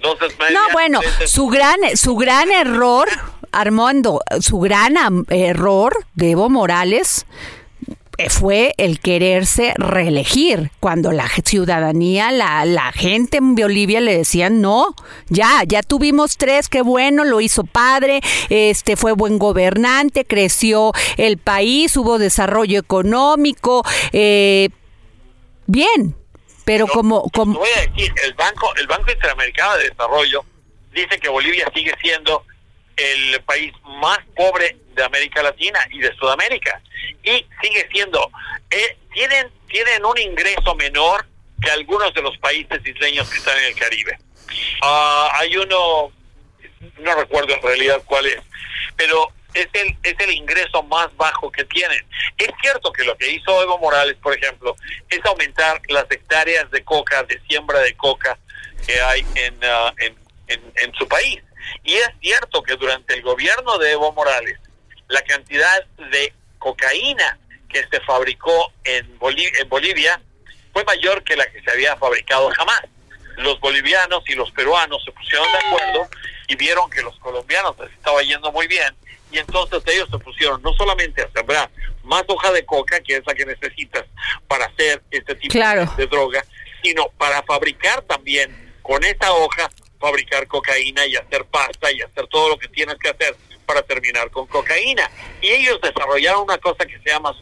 [0.00, 0.58] dos es media.
[0.58, 3.08] No, bueno, es- su gran, su gran error,
[3.52, 4.96] Armando, su gran
[5.30, 7.26] error de Evo Morales
[8.30, 14.94] fue el quererse reelegir cuando la ciudadanía, la, la gente en Bolivia le decían no,
[15.28, 21.38] ya, ya tuvimos tres, qué bueno, lo hizo padre, este fue buen gobernante, creció el
[21.38, 24.70] país, hubo desarrollo económico, eh,
[25.66, 26.16] bien,
[26.64, 30.44] pero No, como, te como voy a decir, el Banco, el Banco Interamericano de Desarrollo
[30.92, 32.44] dice que Bolivia sigue siendo
[32.96, 36.80] el país más pobre de América Latina y de Sudamérica.
[37.22, 38.30] Y sigue siendo,
[38.70, 41.26] eh, tienen, tienen un ingreso menor
[41.62, 44.18] que algunos de los países isleños que están en el Caribe.
[44.82, 46.12] Ah, hay uno,
[46.98, 48.40] no recuerdo en realidad cuál es,
[48.96, 52.04] pero es el, es el ingreso más bajo que tienen.
[52.38, 54.76] Es cierto que lo que hizo Evo Morales, por ejemplo,
[55.08, 58.38] es aumentar las hectáreas de coca, de siembra de coca
[58.86, 60.16] que hay en, ah, en,
[60.48, 61.42] en, en su país.
[61.84, 64.58] Y es cierto que durante el gobierno de Evo Morales,
[65.08, 67.38] la cantidad de cocaína
[67.68, 70.20] que se fabricó en, Boli- en Bolivia
[70.72, 72.82] fue mayor que la que se había fabricado jamás.
[73.36, 76.08] Los bolivianos y los peruanos se pusieron de acuerdo
[76.48, 78.94] y vieron que los colombianos les estaba yendo muy bien
[79.30, 81.68] y entonces ellos se pusieron no solamente a sembrar
[82.04, 84.04] más hoja de coca, que es la que necesitas
[84.46, 85.84] para hacer este tipo Claro.
[85.96, 86.44] de droga,
[86.82, 89.68] sino para fabricar también con esa hoja,
[90.00, 94.30] fabricar cocaína y hacer pasta y hacer todo lo que tienes que hacer para terminar
[94.30, 95.10] con cocaína.
[95.42, 97.34] Y ellos desarrollaron una cosa que se llama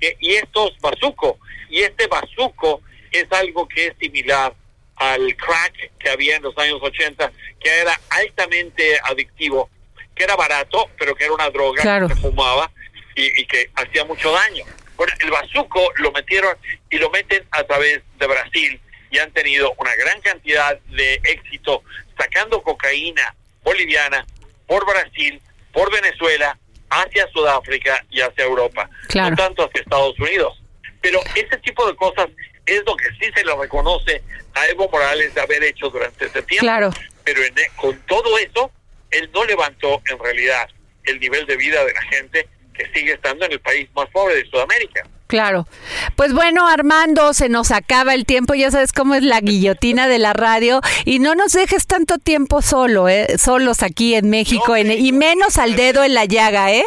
[0.00, 1.38] que- y esto es bazuco.
[1.68, 4.54] Y este bazuco es algo que es similar
[4.96, 9.68] al crack que había en los años 80, que era altamente adictivo,
[10.14, 12.08] que era barato, pero que era una droga Claro.
[12.08, 12.70] que se fumaba
[13.14, 14.64] y, y que hacía mucho daño.
[14.96, 16.56] Bueno, el bazuco lo metieron
[16.90, 21.82] y lo meten a través de Brasil y han tenido una gran cantidad de éxito
[22.18, 24.26] sacando cocaína boliviana
[24.72, 25.38] por Brasil,
[25.70, 26.58] por Venezuela,
[26.88, 29.30] hacia Sudáfrica y hacia Europa, Claro.
[29.30, 30.62] no tanto hacia Estados Unidos.
[31.02, 32.28] Pero ese tipo de cosas
[32.64, 34.22] es lo que sí se le reconoce
[34.54, 36.64] a Evo Morales de haber hecho durante ese tiempo.
[36.64, 36.90] Claro.
[37.22, 38.70] Pero en- con todo eso,
[39.10, 40.66] él no levantó en realidad
[41.04, 44.36] el nivel de vida de la gente que sigue estando en el país más pobre
[44.36, 45.06] de Sudamérica.
[45.32, 45.66] Claro.
[46.14, 50.18] Pues bueno, Armando, se nos acaba el tiempo, ya sabes cómo es la guillotina de
[50.18, 53.38] la radio y no nos dejes tanto tiempo solo, ¿eh?
[53.38, 56.70] solos aquí en México No, en- sí, y no, menos al dedo en la llaga,
[56.70, 56.84] ¿eh?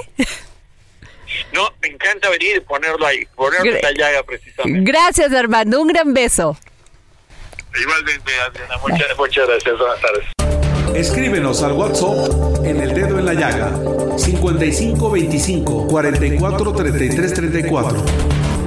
[1.53, 4.91] No, me encanta venir y ponerlo ahí, ponerlo en la llaga precisamente.
[4.91, 6.55] Gracias, Armando, un gran beso.
[7.81, 9.75] Igualmente, Adriana, muchas, muchas gracias.
[9.79, 10.25] Buenas tardes.
[10.95, 13.71] Escríbenos al WhatsApp en el dedo en la llaga
[14.17, 18.03] 5525 44 33 34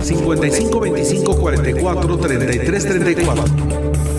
[0.01, 4.18] 5525 44 33 34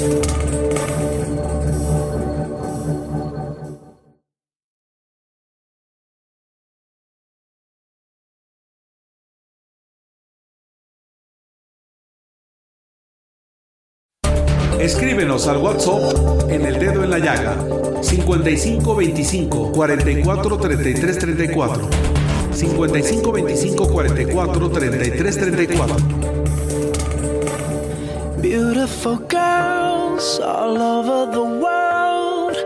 [14.90, 17.56] Escríbenos al WhatsApp en el dedo en la llaga
[18.02, 21.90] 55 25 44 33 34
[22.52, 25.86] 55 25 44 33 34
[28.42, 32.58] Beautiful girls all over the world.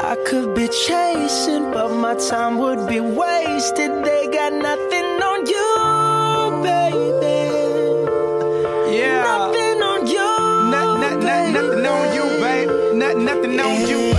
[0.00, 3.90] I could be chasing, but my time would be wasted.
[4.04, 7.41] They got nothing on you, baby.
[11.32, 12.68] Not, not, not, nothing on you, babe.
[12.94, 14.12] Not, nothing on you.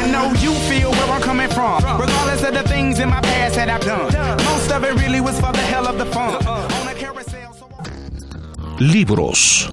[0.00, 1.82] I know you feel where I'm coming from.
[1.98, 4.12] Regardless of the things in my past that I've done.
[4.44, 6.38] Most of it really was for the hell of the fun.
[8.80, 9.70] Libros.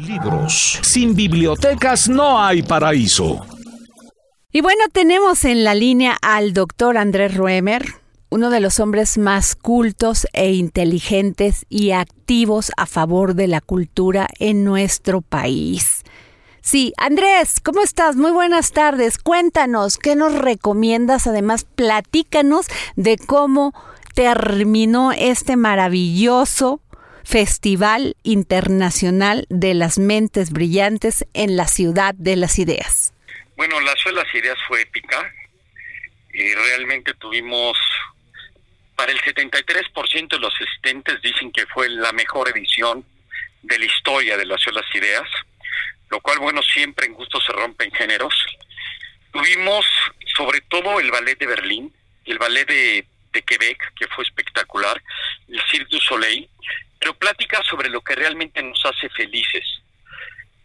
[0.00, 0.80] Libros.
[0.82, 3.46] Sin bibliotecas no hay paraíso.
[4.52, 7.82] Y bueno, tenemos en la línea al doctor Andrés Ruemer,
[8.32, 14.26] uno de los hombres más cultos e inteligentes y activos a favor de la cultura
[14.38, 16.02] en nuestro país.
[16.62, 18.16] Sí, Andrés, ¿cómo estás?
[18.16, 19.18] Muy buenas tardes.
[19.18, 21.26] Cuéntanos, ¿qué nos recomiendas?
[21.26, 23.74] Además, platícanos de cómo
[24.14, 26.80] terminó este maravilloso
[27.24, 33.12] Festival Internacional de las Mentes Brillantes en la Ciudad de las Ideas.
[33.58, 35.18] Bueno, la Ciudad de las Ideas fue épica.
[36.34, 37.76] Y realmente tuvimos,
[38.96, 43.04] para el 73% de los asistentes dicen que fue la mejor edición
[43.62, 45.28] de la historia de la Ciudad de las Ideas,
[46.10, 48.34] lo cual, bueno, siempre en gusto se rompen géneros.
[49.32, 49.86] Tuvimos
[50.36, 51.92] sobre todo el ballet de Berlín,
[52.26, 55.02] el ballet de, de Quebec, que fue espectacular,
[55.48, 56.48] el Cirque du Soleil,
[56.98, 59.64] pero pláticas sobre lo que realmente nos hace felices.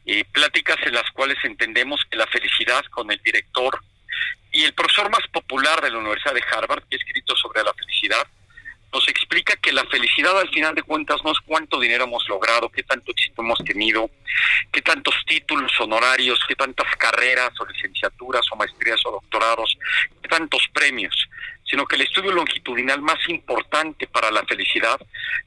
[0.06, 3.82] Eh, pláticas en las cuales entendemos que la felicidad con el director
[4.52, 7.74] y el profesor más popular de la Universidad de Harvard, que ha escrito sobre la
[7.74, 8.26] felicidad,
[8.94, 12.70] nos explica que la felicidad al final de cuentas no es cuánto dinero hemos logrado,
[12.70, 14.10] qué tanto éxito hemos tenido,
[14.72, 19.78] qué tantos títulos honorarios, qué tantas carreras o licenciaturas o maestrías o doctorados,
[20.22, 21.28] qué tantos premios,
[21.70, 25.00] sino que el estudio longitudinal más importante para la felicidad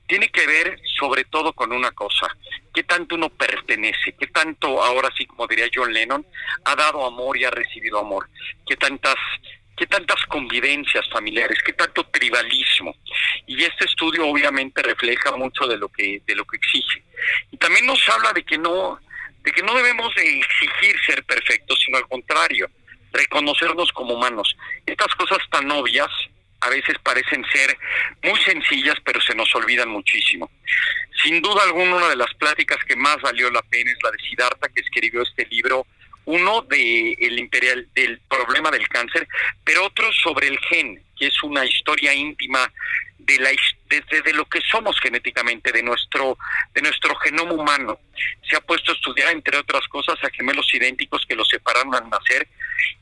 [0.07, 2.29] tiene que ver sobre todo con una cosa,
[2.75, 6.25] qué tanto uno pertenece, qué tanto, ahora sí como diría John Lennon,
[6.65, 8.29] ha dado amor y ha recibido amor,
[8.67, 9.17] qué tantas
[9.77, 12.95] qué tantas convivencias familiares, qué tanto tribalismo.
[13.47, 17.03] Y este estudio obviamente refleja mucho de lo que de lo que exige.
[17.51, 19.01] Y también nos habla de que no
[19.43, 22.69] de que no debemos de exigir ser perfectos, sino al contrario,
[23.13, 24.57] reconocernos como humanos.
[24.87, 26.11] Estas cosas tan obvias
[26.61, 27.77] a veces parecen ser
[28.23, 30.51] muy sencillas, pero se nos olvidan muchísimo.
[31.23, 34.19] Sin duda alguna, una de las pláticas que más valió la pena es la de
[34.19, 35.87] Siddhartha, que escribió este libro
[36.25, 39.27] uno de el imperial del problema del cáncer,
[39.65, 42.71] pero otro sobre el gen, que es una historia íntima
[43.19, 43.51] de la
[43.89, 46.39] desde de lo que somos genéticamente, de nuestro
[46.75, 47.99] de nuestro genoma humano.
[48.49, 52.09] Se ha puesto a estudiar entre otras cosas a gemelos idénticos que los separaron al
[52.09, 52.47] nacer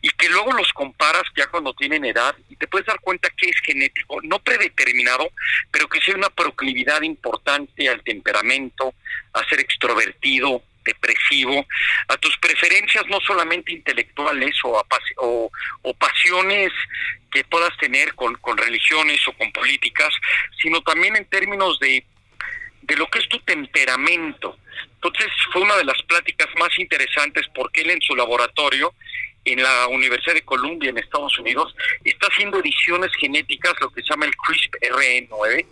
[0.00, 3.48] y que luego los comparas ya cuando tienen edad y te puedes dar cuenta que
[3.48, 5.30] es genético, no predeterminado,
[5.70, 8.94] pero que sí hay una proclividad importante al temperamento,
[9.32, 11.66] a ser extrovertido, depresivo,
[12.08, 15.50] a tus preferencias no solamente intelectuales o, apas- o,
[15.82, 16.72] o pasiones
[17.30, 20.12] que puedas tener con, religiones o con políticas,
[20.60, 22.04] sino también en términos de,
[22.82, 24.58] de lo que es tu temperamento.
[24.94, 28.94] Entonces fue una de las pláticas más interesantes porque él en su laboratorio
[29.44, 31.74] en la Universidad de Columbia en Estados Unidos
[32.04, 35.66] está haciendo ediciones genéticas, lo que se llama el CRISP-RE9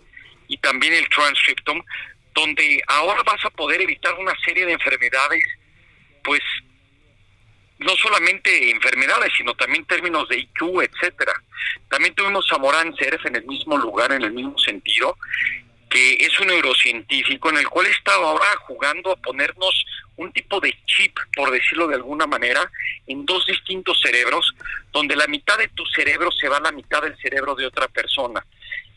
[0.47, 1.83] y también el transcriptome,
[2.37, 5.43] donde ahora vas a poder evitar una serie de enfermedades,
[6.23, 6.41] pues
[7.79, 11.33] no solamente enfermedades, sino también términos de IQ, etcétera.
[11.89, 15.17] También tuvimos a Morán Cerf en el mismo lugar, en el mismo sentido,
[15.89, 19.85] que es un neurocientífico en el cual está ahora jugando a ponernos
[20.17, 22.69] un tipo de chip, por decirlo de alguna manera,
[23.07, 24.53] en dos distintos cerebros,
[24.91, 27.87] donde la mitad de tu cerebro se va a la mitad del cerebro de otra
[27.87, 28.45] persona.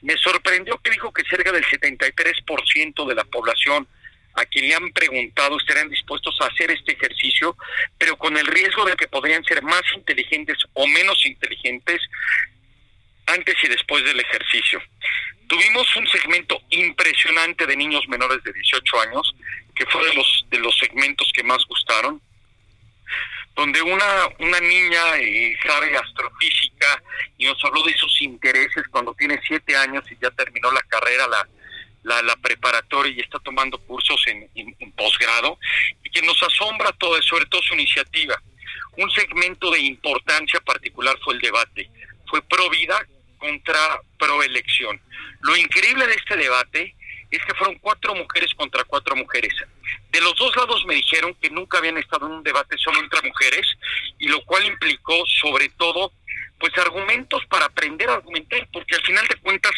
[0.03, 3.86] Me sorprendió que dijo que cerca del 73% de la población
[4.34, 7.57] a quien le han preguntado estarían dispuestos a hacer este ejercicio,
[7.98, 12.01] pero con el riesgo de que podrían ser más inteligentes o menos inteligentes
[13.26, 14.80] antes y después del ejercicio.
[15.46, 19.34] Tuvimos un segmento impresionante de niños menores de 18 años,
[19.74, 22.20] que fue de los de los segmentos que más gustaron.
[23.61, 27.02] Donde una, una niña eh, sabe astrofísica
[27.36, 31.28] y nos habló de sus intereses cuando tiene siete años y ya terminó la carrera,
[31.28, 31.46] la,
[32.04, 35.58] la, la preparatoria y está tomando cursos en, en, posgrado,
[36.02, 38.40] y que nos asombra todo, sobre todo su iniciativa.
[38.96, 41.90] Un segmento de importancia particular fue el debate.
[42.30, 43.06] Fue pro vida
[43.36, 44.98] contra pro elección.
[45.42, 46.94] Lo increíble de este debate
[47.31, 49.55] es que fueron cuatro mujeres contra cuatro mujeres.
[50.11, 53.22] De los dos lados me dijeron que nunca habían estado en un debate solo entre
[53.22, 53.66] mujeres,
[54.18, 56.12] y lo cual implicó sobre todo
[56.59, 59.72] pues argumentos para aprender a argumentar, porque al final de cuentas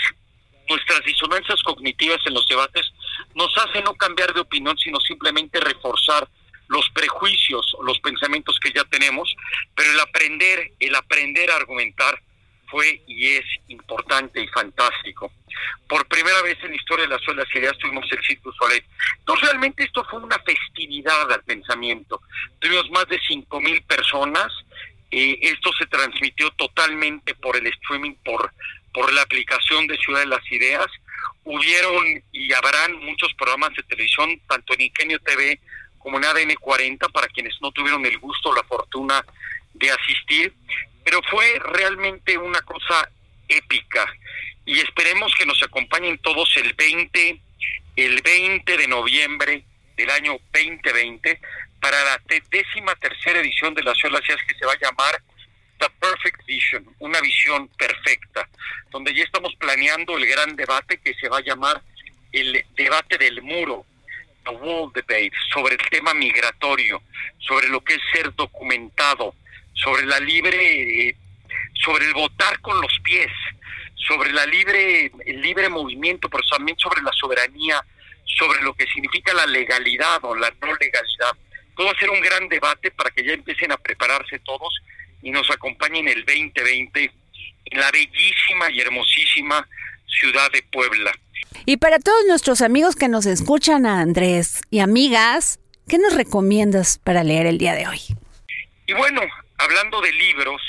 [0.68, 2.90] nuestras disonancias cognitivas en los debates
[3.34, 6.26] nos hacen no cambiar de opinión, sino simplemente reforzar
[6.68, 9.34] los prejuicios, los pensamientos que ya tenemos,
[9.74, 12.20] pero el aprender, el aprender a argumentar
[12.72, 15.30] fue y es importante y fantástico.
[15.86, 18.82] Por primera vez en la historia de las suelas ideas tuvimos el Circo Soleil.
[19.18, 22.22] Entonces realmente esto fue una festividad al pensamiento.
[22.58, 24.50] Tuvimos más de cinco mil personas.
[25.10, 28.50] Esto se transmitió totalmente por el streaming, por,
[28.94, 30.86] por la aplicación de Ciudad de las Ideas.
[31.44, 35.60] Hubieron y habrán muchos programas de televisión, tanto en Ingenio TV
[35.98, 39.22] como en ADN 40, para quienes no tuvieron el gusto o la fortuna
[39.74, 40.54] de asistir
[41.12, 43.06] pero fue realmente una cosa
[43.46, 44.06] épica.
[44.64, 47.38] Y esperemos que nos acompañen todos el 20
[47.96, 49.62] el 20 de noviembre
[49.94, 51.38] del año 2020
[51.82, 55.22] para la décima tercera edición de las Olas que se va a llamar
[55.78, 58.48] The Perfect Vision, una visión perfecta,
[58.90, 61.82] donde ya estamos planeando el gran debate que se va a llamar
[62.32, 63.84] el debate del muro,
[64.44, 67.02] The Wall Debate, sobre el tema migratorio,
[67.38, 69.34] sobre lo que es ser documentado,
[69.74, 71.16] sobre la libre,
[71.84, 73.30] sobre el votar con los pies,
[74.06, 77.84] sobre la libre, el libre movimiento, pero también sobre la soberanía,
[78.24, 81.32] sobre lo que significa la legalidad o la no legalidad.
[81.76, 84.74] Todo va a ser un gran debate para que ya empiecen a prepararse todos
[85.22, 87.12] y nos acompañen el 2020
[87.66, 89.66] en la bellísima y hermosísima
[90.06, 91.12] ciudad de Puebla.
[91.64, 97.24] Y para todos nuestros amigos que nos escuchan, Andrés, y amigas, ¿qué nos recomiendas para
[97.24, 98.00] leer el día de hoy?
[98.86, 99.22] Y bueno,
[99.62, 100.60] hablando de libros,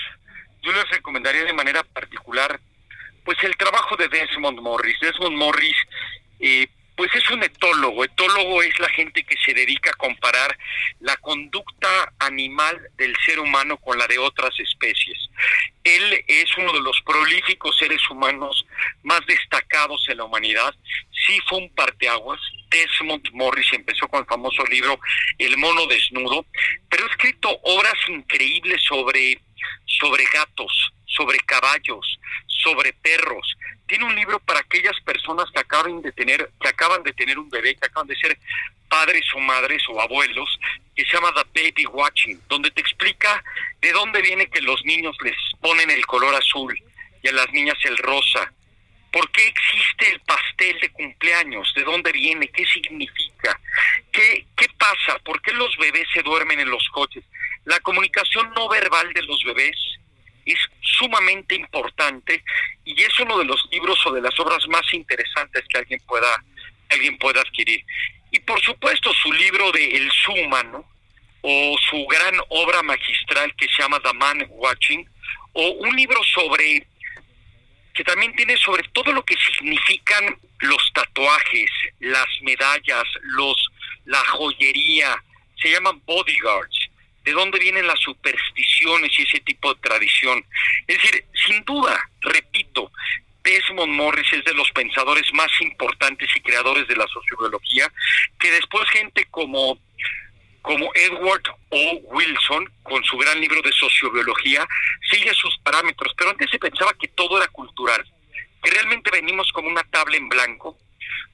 [0.61, 2.59] yo les recomendaría de manera particular,
[3.25, 4.99] pues el trabajo de Desmond Morris.
[4.99, 5.77] Desmond Morris,
[6.39, 8.03] eh, pues es un etólogo.
[8.03, 10.57] Etólogo es la gente que se dedica a comparar
[10.99, 15.17] la conducta animal del ser humano con la de otras especies.
[15.83, 18.65] Él es uno de los prolíficos seres humanos
[19.03, 20.73] más destacados en la humanidad.
[21.11, 22.39] Sí fue un parteaguas.
[22.69, 24.99] Desmond Morris empezó con el famoso libro
[25.37, 26.45] El mono desnudo,
[26.89, 29.39] pero ha escrito obras increíbles sobre,
[29.85, 33.57] sobre gatos, sobre caballos, sobre perros.
[33.87, 37.49] Tiene un libro para aquellas personas que acaban de tener, que acaban de tener un
[37.49, 38.37] bebé, que acaban de ser
[38.89, 40.59] padres o madres o abuelos,
[40.95, 43.43] que se llama The Baby Watching, donde te explica
[43.81, 46.77] de dónde viene que los niños les ponen el color azul
[47.21, 48.51] y a las niñas el rosa,
[49.13, 51.71] ¿Por qué existe el pastel de cumpleaños?
[51.75, 52.47] ¿De dónde viene?
[52.47, 53.59] ¿Qué significa?
[54.11, 55.19] ¿Qué, ¿Qué pasa?
[55.19, 57.23] ¿Por qué los bebés se duermen en los coches?
[57.65, 59.77] La comunicación no verbal de los bebés
[60.45, 62.43] es sumamente importante
[62.85, 66.43] y es uno de los libros o de las obras más interesantes que alguien pueda,
[66.89, 67.83] alguien pueda adquirir.
[68.31, 70.85] Y por supuesto su libro de El Sumano
[71.41, 75.07] o su gran obra magistral que se llama The Man Watching
[75.53, 76.87] o un libro sobre
[77.93, 81.69] que también tiene sobre todo lo que significan los tatuajes,
[81.99, 83.69] las medallas, los
[84.05, 85.23] la joyería,
[85.61, 86.82] se llaman bodyguards,
[87.23, 90.45] de dónde vienen las supersticiones y ese tipo de tradición.
[90.87, 92.91] Es decir, sin duda, repito,
[93.43, 97.91] Desmond Morris es de los pensadores más importantes y creadores de la sociobiología,
[98.39, 99.79] que después gente como
[100.61, 101.99] como Edward O.
[102.05, 104.65] Wilson, con su gran libro de sociobiología,
[105.11, 108.01] sigue sus parámetros, pero antes se pensaba que todo era cultural,
[108.63, 110.77] que realmente venimos como una tabla en blanco,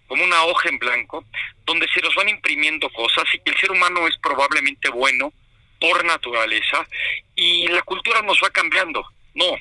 [0.07, 1.23] como una hoja en blanco,
[1.63, 5.31] donde se nos van imprimiendo cosas y que el ser humano es probablemente bueno
[5.79, 6.87] por naturaleza
[7.35, 9.05] y la cultura nos va cambiando.
[9.33, 9.57] No,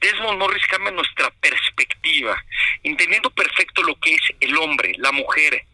[0.00, 2.36] Desmond Morris cambia nuestra perspectiva,
[2.82, 5.64] entendiendo perfecto lo que es el hombre, la mujer,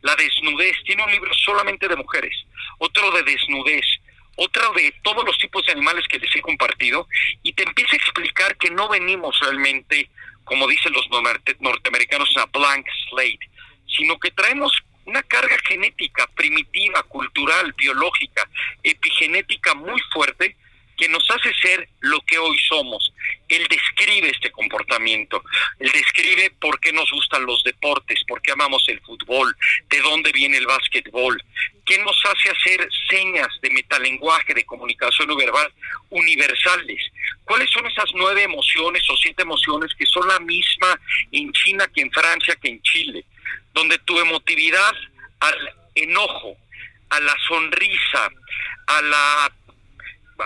[0.00, 0.76] la desnudez.
[0.84, 2.34] Tiene un libro solamente de mujeres,
[2.78, 3.84] otro de desnudez,
[4.36, 7.06] otro de todos los tipos de animales que les he compartido,
[7.42, 10.08] y te empieza a explicar que no venimos realmente,
[10.44, 11.06] como dicen los
[11.60, 13.50] norteamericanos, a blank slate,
[13.86, 14.72] sino que traemos
[15.06, 18.48] una carga genética primitiva, cultural, biológica,
[18.82, 20.56] epigenética muy fuerte
[20.96, 23.12] que nos hace ser lo que hoy somos.
[23.48, 25.42] Él describe este comportamiento,
[25.78, 29.54] él describe por qué nos gustan los deportes, por qué amamos el fútbol,
[29.90, 31.42] de dónde viene el básquetbol,
[31.84, 35.70] que nos hace hacer señas de metalenguaje, de comunicación no verbal
[36.10, 37.02] universales.
[37.44, 40.98] ¿Cuáles son esas nueve emociones o siete emociones que son la misma
[41.32, 43.24] en China que en Francia que en Chile?
[43.72, 44.92] Donde tu emotividad
[45.40, 46.56] al enojo,
[47.10, 48.30] a la sonrisa,
[48.86, 49.52] a la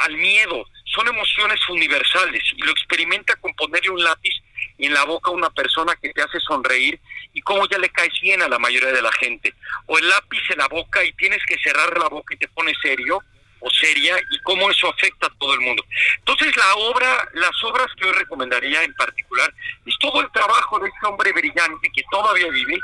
[0.00, 4.34] al miedo, son emociones universales y lo experimenta con ponerle un lápiz
[4.78, 7.00] en la boca a una persona que te hace sonreír
[7.32, 9.54] y cómo ya le caes bien a la mayoría de la gente.
[9.86, 12.76] O el lápiz en la boca y tienes que cerrar la boca y te pones
[12.80, 13.22] serio
[13.60, 15.84] o seria y cómo eso afecta a todo el mundo.
[16.18, 19.52] Entonces la obra, las obras que yo recomendaría en particular
[19.84, 22.78] es todo el trabajo de este hombre brillante que todavía vive,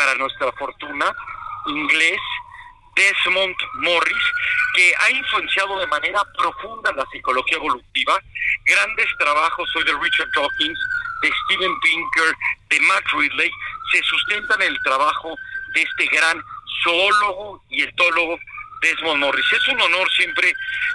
[0.00, 1.14] para nuestra fortuna,
[1.66, 2.20] inglés,
[2.96, 4.24] Desmond Morris,
[4.74, 8.18] que ha influenciado de manera profunda la psicología evolutiva.
[8.64, 10.78] Grandes trabajos hoy de Richard Dawkins,
[11.20, 12.34] de Steven Pinker,
[12.70, 13.50] de Matt Ridley,
[13.92, 15.36] se sustentan en el trabajo
[15.74, 16.42] de este gran
[16.82, 18.38] zoólogo y etólogo
[18.80, 19.52] Desmond Morris.
[19.52, 20.54] Es un honor siempre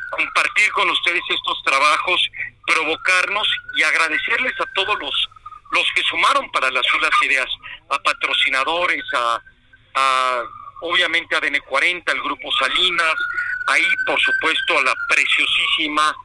[0.10, 2.28] compartir con ustedes estos trabajos,
[2.66, 5.30] provocarnos y agradecerles a todos los,
[5.74, 7.50] los que sumaron para las unas ideas,
[7.90, 9.42] a patrocinadores, a,
[9.96, 10.44] a
[10.82, 13.16] obviamente a DN40, el Grupo Salinas,
[13.68, 16.16] ahí por supuesto a la preciosísima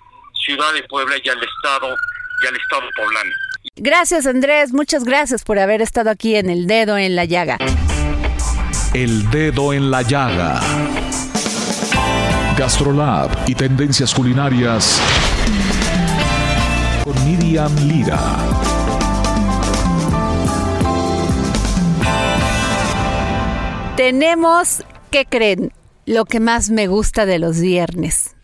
[0.45, 1.95] ciudad de Puebla y al Estado,
[2.43, 3.31] y al Estado poblano.
[3.77, 7.59] Gracias Andrés, muchas gracias por haber estado aquí en El Dedo en la Llaga.
[8.95, 10.61] El Dedo en la Llaga.
[12.57, 15.01] Gastrolab y tendencias culinarias
[17.05, 18.80] con Miriam Lira.
[24.01, 25.75] Tenemos, ¿qué creen?
[26.07, 28.35] Lo que más me gusta de los viernes.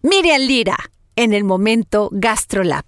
[0.00, 2.86] Miriam Lira, en el momento GastroLab.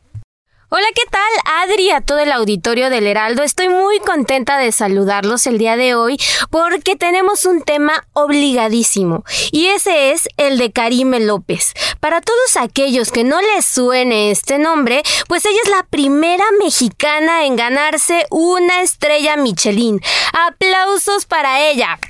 [0.77, 1.63] Hola, ¿qué tal?
[1.63, 3.45] Adri, a todo el auditorio del Heraldo.
[3.45, 6.19] Estoy muy contenta de saludarlos el día de hoy
[6.51, 9.23] porque tenemos un tema obligadísimo
[9.53, 11.75] y ese es el de Karime López.
[12.01, 17.47] Para todos aquellos que no les suene este nombre, pues ella es la primera mexicana
[17.47, 20.01] en ganarse una estrella Michelin.
[20.33, 22.01] Aplausos para ella.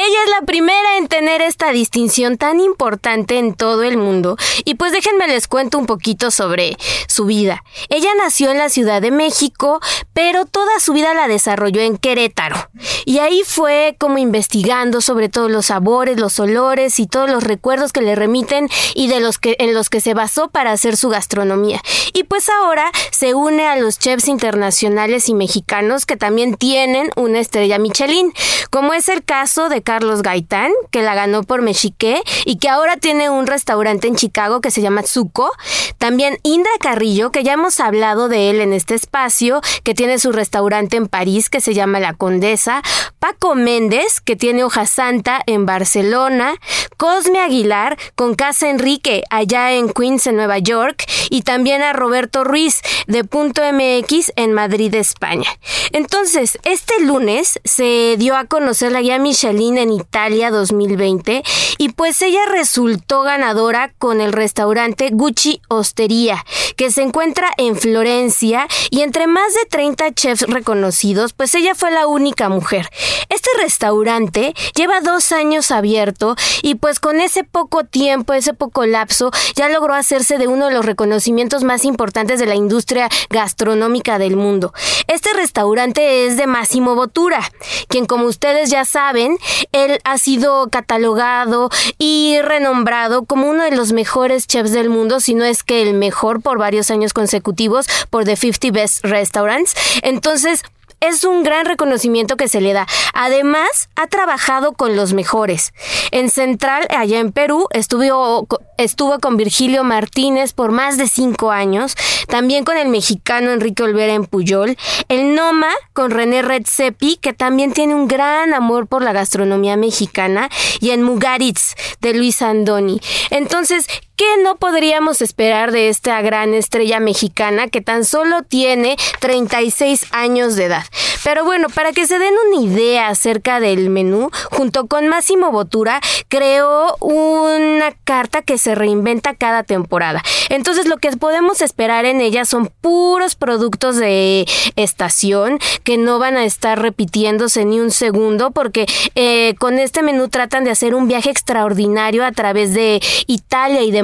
[0.00, 4.76] Ella es la primera en tener esta distinción tan importante en todo el mundo y
[4.76, 6.76] pues déjenme les cuento un poquito sobre
[7.08, 7.64] su vida.
[7.88, 9.80] Ella nació en la Ciudad de México,
[10.12, 12.70] pero toda su vida la desarrolló en Querétaro
[13.06, 17.92] y ahí fue como investigando sobre todos los sabores, los olores y todos los recuerdos
[17.92, 21.08] que le remiten y de los que en los que se basó para hacer su
[21.08, 21.80] gastronomía.
[22.12, 27.40] Y pues ahora se une a los chefs internacionales y mexicanos que también tienen una
[27.40, 28.32] estrella Michelin,
[28.70, 32.98] como es el caso de Carlos Gaitán, que la ganó por Mexique y que ahora
[32.98, 35.50] tiene un restaurante en Chicago que se llama Zuko.
[35.96, 40.30] También Indra Carrillo, que ya hemos hablado de él en este espacio, que tiene su
[40.30, 42.82] restaurante en París que se llama La Condesa.
[43.18, 46.56] Paco Méndez, que tiene Hoja Santa en Barcelona.
[46.98, 51.06] Cosme Aguilar, con Casa Enrique allá en Queens, en Nueva York.
[51.30, 55.48] Y también a Roberto Ruiz de Punto MX en Madrid, España.
[55.92, 61.42] Entonces, este lunes se dio a conocer la guía Michelin en Italia 2020
[61.78, 66.44] y pues ella resultó ganadora con el restaurante Gucci Osteria,
[66.76, 71.90] que se encuentra en Florencia y entre más de 30 chefs reconocidos, pues ella fue
[71.90, 72.88] la única mujer.
[73.28, 79.30] Este restaurante lleva dos años abierto y pues con ese poco tiempo, ese poco lapso,
[79.54, 84.36] ya logró hacerse de uno de los reconocimientos más importantes de la industria gastronómica del
[84.36, 84.72] mundo.
[85.06, 87.40] Este restaurante es de Massimo Bottura,
[87.88, 89.36] quien como ustedes ya saben,
[89.72, 95.34] él ha sido catalogado y renombrado como uno de los mejores chefs del mundo, si
[95.34, 99.74] no es que el mejor por varios años consecutivos por The 50 Best Restaurants.
[100.02, 100.62] Entonces,
[101.00, 102.86] es un gran reconocimiento que se le da.
[103.14, 105.72] Además, ha trabajado con los mejores.
[106.10, 108.46] En Central, allá en Perú, estuvo,
[108.76, 111.94] estuvo con Virgilio Martínez por más de cinco años.
[112.26, 114.76] También con el mexicano Enrique Olvera en Puyol.
[115.08, 120.48] El Noma con René Redzepi, que también tiene un gran amor por la gastronomía mexicana.
[120.80, 123.00] Y en Mugaritz, de Luis Andoni.
[123.30, 123.86] Entonces,
[124.18, 130.56] ¿Qué no podríamos esperar de esta gran estrella mexicana que tan solo tiene 36 años
[130.56, 130.82] de edad?
[131.22, 136.00] Pero bueno, para que se den una idea acerca del menú, junto con Máximo Botura,
[136.26, 140.20] creó una carta que se reinventa cada temporada.
[140.48, 146.36] Entonces lo que podemos esperar en ella son puros productos de estación que no van
[146.36, 151.06] a estar repitiéndose ni un segundo porque eh, con este menú tratan de hacer un
[151.06, 154.02] viaje extraordinario a través de Italia y de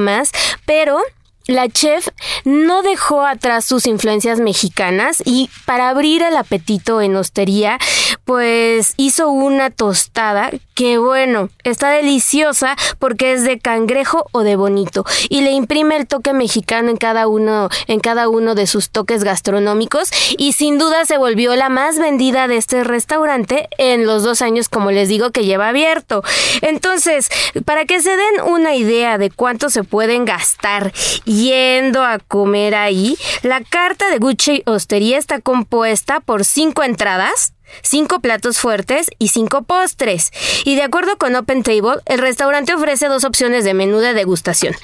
[0.67, 1.01] pero
[1.47, 2.09] la chef
[2.45, 7.79] no dejó atrás sus influencias mexicanas y para abrir el apetito en hostería,
[8.25, 15.05] pues hizo una tostada que bueno, está deliciosa porque es de cangrejo o de bonito
[15.29, 19.23] y le imprime el toque mexicano en cada uno en cada uno de sus toques
[19.23, 24.43] gastronómicos y sin duda se volvió la más vendida de este restaurante en los dos
[24.43, 26.23] años como les digo que lleva abierto.
[26.63, 27.29] Entonces,
[27.65, 30.93] para que se den una idea de cuánto se pueden gastar
[31.35, 38.21] yendo a comer ahí, la carta de Gucci Hostería está compuesta por cinco entradas, cinco
[38.21, 40.31] platos fuertes y cinco postres.
[40.65, 44.75] Y de acuerdo con Open Table, el restaurante ofrece dos opciones de menú de degustación.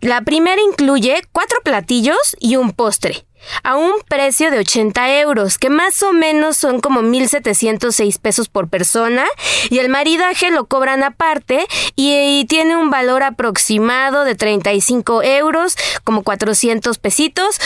[0.00, 3.24] La primera incluye cuatro platillos y un postre
[3.62, 8.68] a un precio de 80 euros, que más o menos son como 1.706 pesos por
[8.68, 9.24] persona,
[9.70, 11.66] y el maridaje lo cobran aparte
[11.96, 17.60] y, tiene un valor aproximado de 35 euros, como 400 pesitos,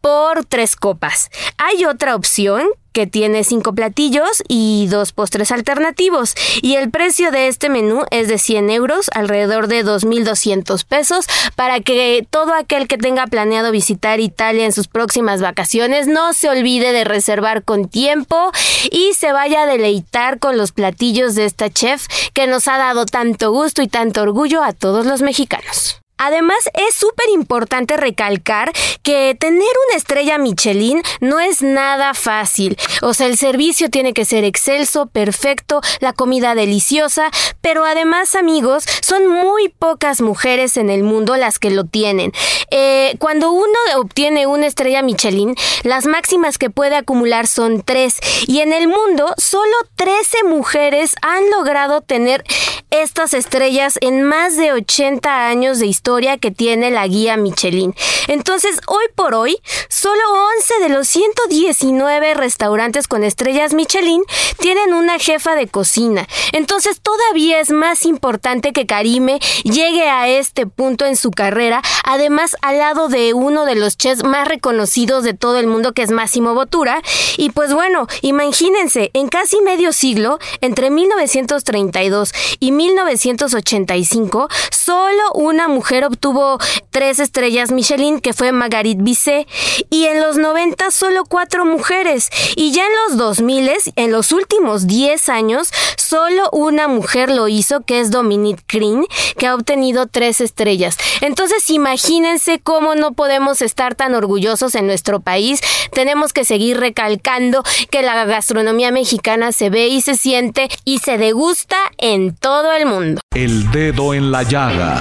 [0.00, 1.30] por tres copas.
[1.56, 2.68] Hay otra opción
[2.98, 6.34] que tiene cinco platillos y dos postres alternativos.
[6.62, 11.78] Y el precio de este menú es de 100 euros, alrededor de 2.200 pesos, para
[11.78, 16.90] que todo aquel que tenga planeado visitar Italia en sus próximas vacaciones no se olvide
[16.90, 18.50] de reservar con tiempo
[18.90, 23.06] y se vaya a deleitar con los platillos de esta chef que nos ha dado
[23.06, 25.97] tanto gusto y tanto orgullo a todos los mexicanos.
[26.18, 32.76] Además, es súper importante recalcar que tener una estrella Michelin no es nada fácil.
[33.02, 38.84] O sea, el servicio tiene que ser excelso, perfecto, la comida deliciosa, pero además, amigos,
[39.00, 42.32] son muy pocas mujeres en el mundo las que lo tienen.
[42.70, 45.54] Eh, cuando uno obtiene una estrella Michelin,
[45.84, 48.16] las máximas que puede acumular son tres.
[48.46, 52.44] Y en el mundo, solo 13 mujeres han logrado tener
[52.90, 57.94] estas estrellas en más de 80 años de historia que tiene la guía Michelin.
[58.28, 59.56] Entonces, hoy por hoy,
[59.88, 60.20] solo
[60.56, 64.22] 11 de los 119 restaurantes con estrellas Michelin
[64.58, 66.26] tienen una jefa de cocina.
[66.52, 72.56] Entonces, todavía es más importante que Karime llegue a este punto en su carrera, además
[72.62, 76.10] al lado de uno de los chefs más reconocidos de todo el mundo, que es
[76.10, 77.02] Máximo Bottura.
[77.36, 86.04] Y pues bueno, imagínense, en casi medio siglo, entre 1932 y 1985, solo una mujer
[86.04, 86.58] obtuvo
[86.90, 89.46] tres estrellas Michelin, que fue Margarit Bisset,
[89.90, 94.86] y en los 90 solo cuatro mujeres, y ya en los 2000, en los últimos
[94.86, 99.04] 10 años, solo una mujer lo hizo, que es Dominique Green,
[99.36, 100.96] que ha obtenido tres estrellas.
[101.20, 105.60] Entonces imagínense cómo no podemos estar tan orgullosos en nuestro país.
[105.92, 111.18] Tenemos que seguir recalcando que la gastronomía mexicana se ve y se siente y se
[111.18, 113.20] degusta en todo el mundo.
[113.34, 115.00] El dedo en la llaga.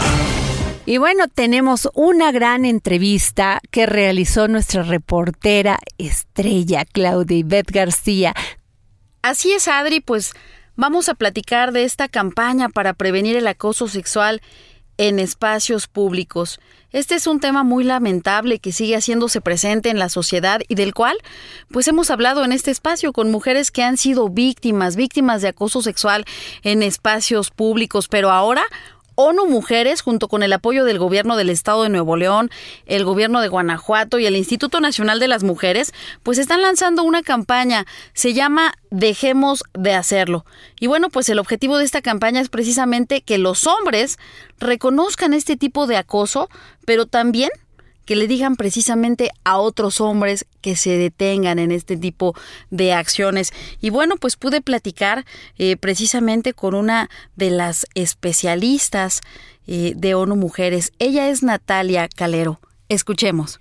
[0.85, 8.33] Y bueno, tenemos una gran entrevista que realizó nuestra reportera estrella Claudia Ivette García.
[9.21, 10.31] Así es, Adri, pues
[10.77, 14.41] vamos a platicar de esta campaña para prevenir el acoso sexual
[14.97, 16.59] en espacios públicos.
[16.93, 20.93] Este es un tema muy lamentable que sigue haciéndose presente en la sociedad y del
[20.93, 21.17] cual
[21.69, 25.81] pues hemos hablado en este espacio con mujeres que han sido víctimas, víctimas de acoso
[25.81, 26.23] sexual
[26.63, 28.63] en espacios públicos, pero ahora
[29.19, 32.51] ONU Mujeres, junto con el apoyo del gobierno del estado de Nuevo León,
[32.85, 35.91] el gobierno de Guanajuato y el Instituto Nacional de las Mujeres,
[36.21, 37.87] pues están lanzando una campaña.
[38.13, 40.45] Se llama Dejemos de hacerlo.
[40.79, 44.19] Y bueno, pues el objetivo de esta campaña es precisamente que los hombres
[44.59, 46.47] reconozcan este tipo de acoso,
[46.85, 47.49] pero también
[48.07, 52.33] que le digan precisamente a otros hombres que se detengan en este tipo
[52.71, 53.53] de acciones.
[53.81, 55.25] Y bueno, pues pude platicar
[55.59, 59.21] eh, precisamente con una de las especialistas
[59.67, 60.93] eh, de ONU Mujeres.
[60.97, 62.59] Ella es Natalia Calero.
[62.87, 63.59] Escuchemos.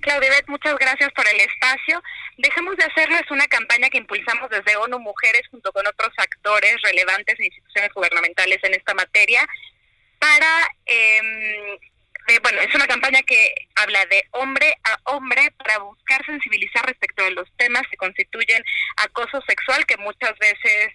[0.00, 2.02] Claudia muchas gracias por el espacio.
[2.38, 7.38] Dejemos de hacerles una campaña que impulsamos desde ONU Mujeres junto con otros actores relevantes
[7.38, 9.46] e instituciones gubernamentales en esta materia
[10.18, 11.78] para eh,
[12.42, 17.32] bueno, es una campaña que habla de hombre a hombre para buscar sensibilizar respecto de
[17.32, 18.64] los temas que constituyen
[18.96, 20.92] acoso sexual que muchas veces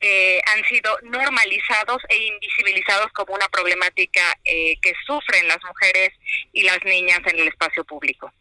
[0.00, 6.10] eh, han sido normalizados e invisibilizados como una problemática eh, que sufren las mujeres
[6.52, 8.32] y las niñas en el espacio público.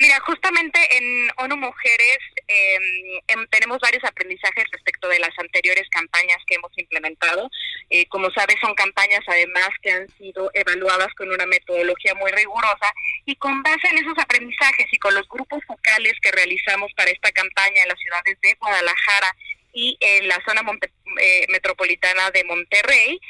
[0.00, 2.18] Mira, justamente en ONU Mujeres
[2.48, 7.48] em, tenemos varios aprendizajes respecto de las anteriores campañas que hemos implementado.
[7.90, 12.92] Eh, como sabes, son campañas además que han sido evaluadas con una metodología muy rigurosa
[13.24, 17.30] y con base en esos aprendizajes y con los grupos focales que realizamos para esta
[17.32, 19.36] campaña en las ciudades de Guadalajara
[19.72, 20.62] y en la zona
[21.20, 23.20] eh, metropolitana de Monterrey,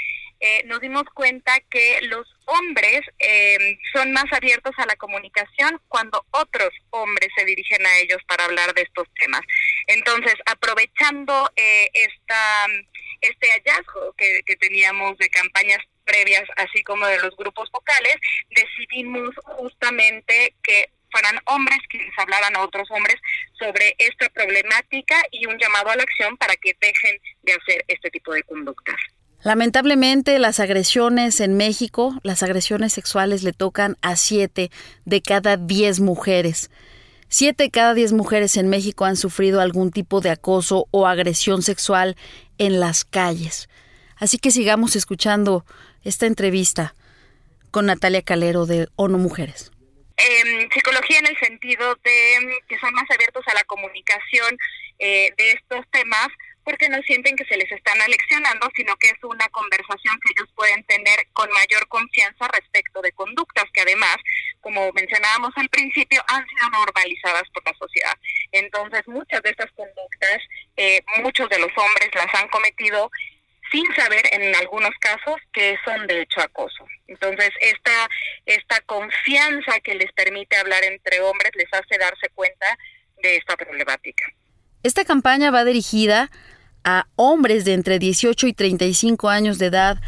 [0.41, 6.24] eh, nos dimos cuenta que los hombres eh, son más abiertos a la comunicación cuando
[6.30, 9.41] otros hombres se dirigen a ellos para hablar de estos temas.
[9.87, 12.66] Entonces, aprovechando eh, esta,
[13.20, 18.16] este hallazgo que, que teníamos de campañas previas, así como de los grupos vocales,
[18.51, 23.16] decidimos justamente que fueran hombres quienes hablaran a otros hombres
[23.59, 28.11] sobre esta problemática y un llamado a la acción para que dejen de hacer este
[28.11, 28.97] tipo de conductas.
[29.47, 34.72] Lamentablemente, las agresiones en México, las agresiones sexuales le tocan a siete
[35.05, 36.68] de cada diez mujeres.
[37.28, 41.62] Siete de cada diez mujeres en México han sufrido algún tipo de acoso o agresión
[41.62, 42.16] sexual
[42.59, 43.68] en las calles.
[44.16, 45.64] Así que sigamos escuchando
[46.03, 46.97] esta entrevista
[47.70, 49.70] con Natalia Calero de ONU Mujeres.
[50.16, 54.59] Eh, psicología en el sentido de que son más abiertos a la comunicación
[54.99, 56.30] eh, de estos temas
[56.67, 60.53] porque no sienten que se les están aleccionando, sino que es una conversación que ellos
[60.57, 64.17] pueden tener con mayor confianza respecto de conductas que además,
[64.61, 68.14] como mencionábamos al principio, han sido normalizadas por la sociedad.
[68.51, 70.43] Entonces, muchas de estas conductas,
[70.77, 73.12] eh, muchos de los hombres las han cometido
[73.71, 76.85] sin saber en algunos casos que son de hecho acoso.
[77.07, 78.09] Entonces, esta,
[78.45, 82.77] esta confianza que les permite hablar entre hombres les hace darse cuenta
[83.23, 84.25] de esta problemática.
[84.83, 86.31] Esta campaña va dirigida
[86.87, 89.99] a hombres de entre 18 y 35 años de edad,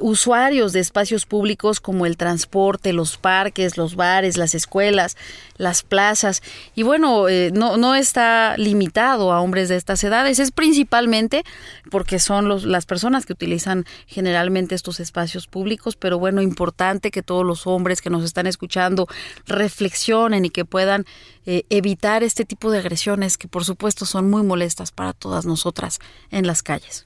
[0.00, 5.16] usuarios de espacios públicos como el transporte, los parques, los bares, las escuelas,
[5.56, 6.42] las plazas.
[6.74, 11.44] Y bueno, eh, no, no está limitado a hombres de estas edades, es principalmente
[11.90, 17.22] porque son los, las personas que utilizan generalmente estos espacios públicos, pero bueno, importante que
[17.22, 19.06] todos los hombres que nos están escuchando
[19.46, 21.04] reflexionen y que puedan
[21.46, 26.00] eh, evitar este tipo de agresiones que por supuesto son muy molestas para todas nosotras
[26.30, 27.05] en las calles.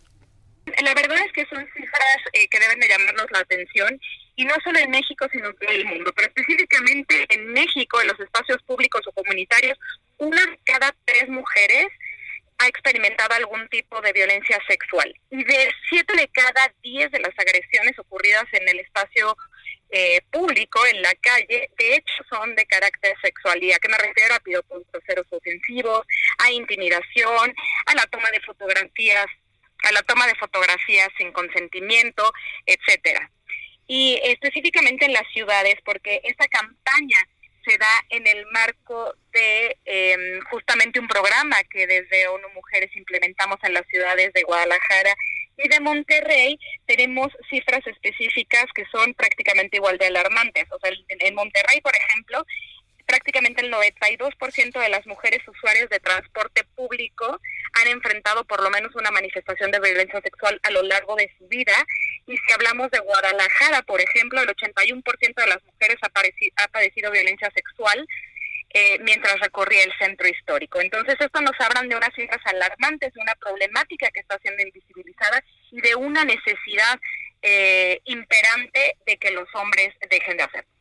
[0.83, 4.01] La verdad es que son cifras eh, que deben de llamarnos la atención
[4.37, 8.09] y no solo en México, sino en todo el mundo, pero específicamente en México, en
[8.09, 9.79] los espacios públicos o comunitarios,
[10.19, 11.89] una de cada tres mujeres
[12.59, 17.39] ha experimentado algún tipo de violencia sexual y de siete de cada diez de las
[17.39, 19.37] agresiones ocurridas en el espacio
[19.93, 23.63] eh, público, en la calle, de hecho son de carácter sexual.
[23.63, 24.35] ¿Y a qué me refiero?
[24.35, 24.83] A piropos
[25.31, 26.07] ofensivos,
[26.39, 27.55] a intimidación,
[27.87, 29.27] a la toma de fotografías
[29.83, 32.33] a la toma de fotografías sin consentimiento,
[32.67, 33.31] etcétera.
[33.87, 37.19] Y específicamente en las ciudades, porque esta campaña
[37.65, 43.59] se da en el marco de em, justamente un programa que desde ONU Mujeres implementamos
[43.63, 45.15] en las ciudades de Guadalajara
[45.57, 46.59] y de Monterrey.
[46.87, 50.65] Tenemos cifras específicas que son prácticamente igual de alarmantes.
[50.71, 52.45] O sea, en Monterrey, por ejemplo,
[53.11, 57.41] prácticamente el 92% de las mujeres usuarias de transporte público
[57.73, 61.49] han enfrentado por lo menos una manifestación de violencia sexual a lo largo de su
[61.49, 61.75] vida.
[62.29, 67.11] Y si hablamos de Guadalajara, por ejemplo, el 81% de las mujeres ha, ha padecido
[67.11, 68.07] violencia sexual
[68.73, 70.81] eh, mientras recorría el centro histórico.
[70.81, 75.43] Entonces, esto nos hablan de unas cifras alarmantes, de una problemática que está siendo invisibilizada
[75.73, 77.01] y de una necesidad
[77.43, 80.80] eh, imperante de que los hombres dejen de hacerlo.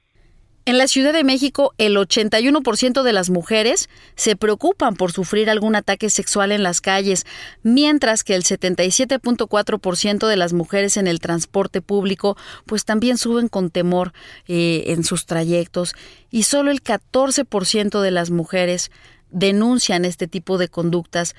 [0.69, 5.75] En la Ciudad de México, el 81% de las mujeres se preocupan por sufrir algún
[5.75, 7.25] ataque sexual en las calles,
[7.63, 13.71] mientras que el 77.4% de las mujeres en el transporte público pues también suben con
[13.71, 14.13] temor
[14.47, 15.95] eh, en sus trayectos
[16.29, 18.91] y solo el 14% de las mujeres
[19.31, 21.35] denuncian este tipo de conductas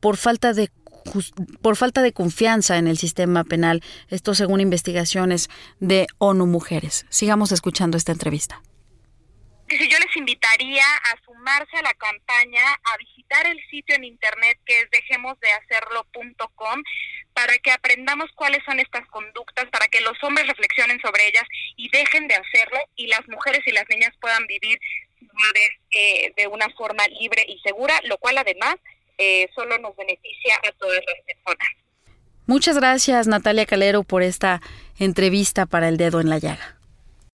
[0.00, 0.70] por falta de
[1.60, 5.48] por falta de confianza en el sistema penal, esto según investigaciones
[5.80, 7.06] de ONU Mujeres.
[7.08, 8.62] Sigamos escuchando esta entrevista
[9.78, 14.80] yo les invitaría a sumarse a la campaña, a visitar el sitio en internet que
[14.80, 16.82] es dejemosdehacerlo.com
[17.32, 21.44] para que aprendamos cuáles son estas conductas, para que los hombres reflexionen sobre ellas
[21.76, 24.78] y dejen de hacerlo y las mujeres y las niñas puedan vivir
[25.92, 28.76] eh, de una forma libre y segura, lo cual además
[29.18, 31.68] eh, solo nos beneficia a todas las personas.
[32.46, 34.60] Muchas gracias Natalia Calero por esta
[34.98, 36.79] entrevista para el dedo en la llaga.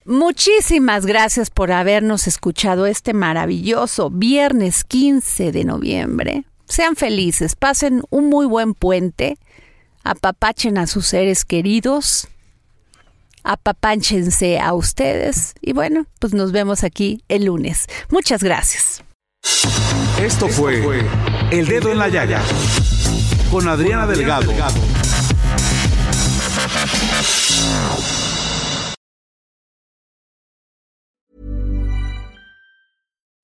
[0.07, 6.45] Muchísimas gracias por habernos escuchado este maravilloso viernes 15 de noviembre.
[6.69, 9.37] Sean felices, pasen un muy buen puente,
[10.05, 12.29] apapachen a sus seres queridos,
[13.43, 17.87] apapánchense a ustedes y bueno, pues nos vemos aquí el lunes.
[18.09, 19.03] Muchas gracias.
[20.23, 21.05] Esto fue
[21.51, 22.43] El Dedo en la Yaya
[23.51, 24.53] con Adriana Delgado.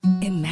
[0.04, 0.51] Imagine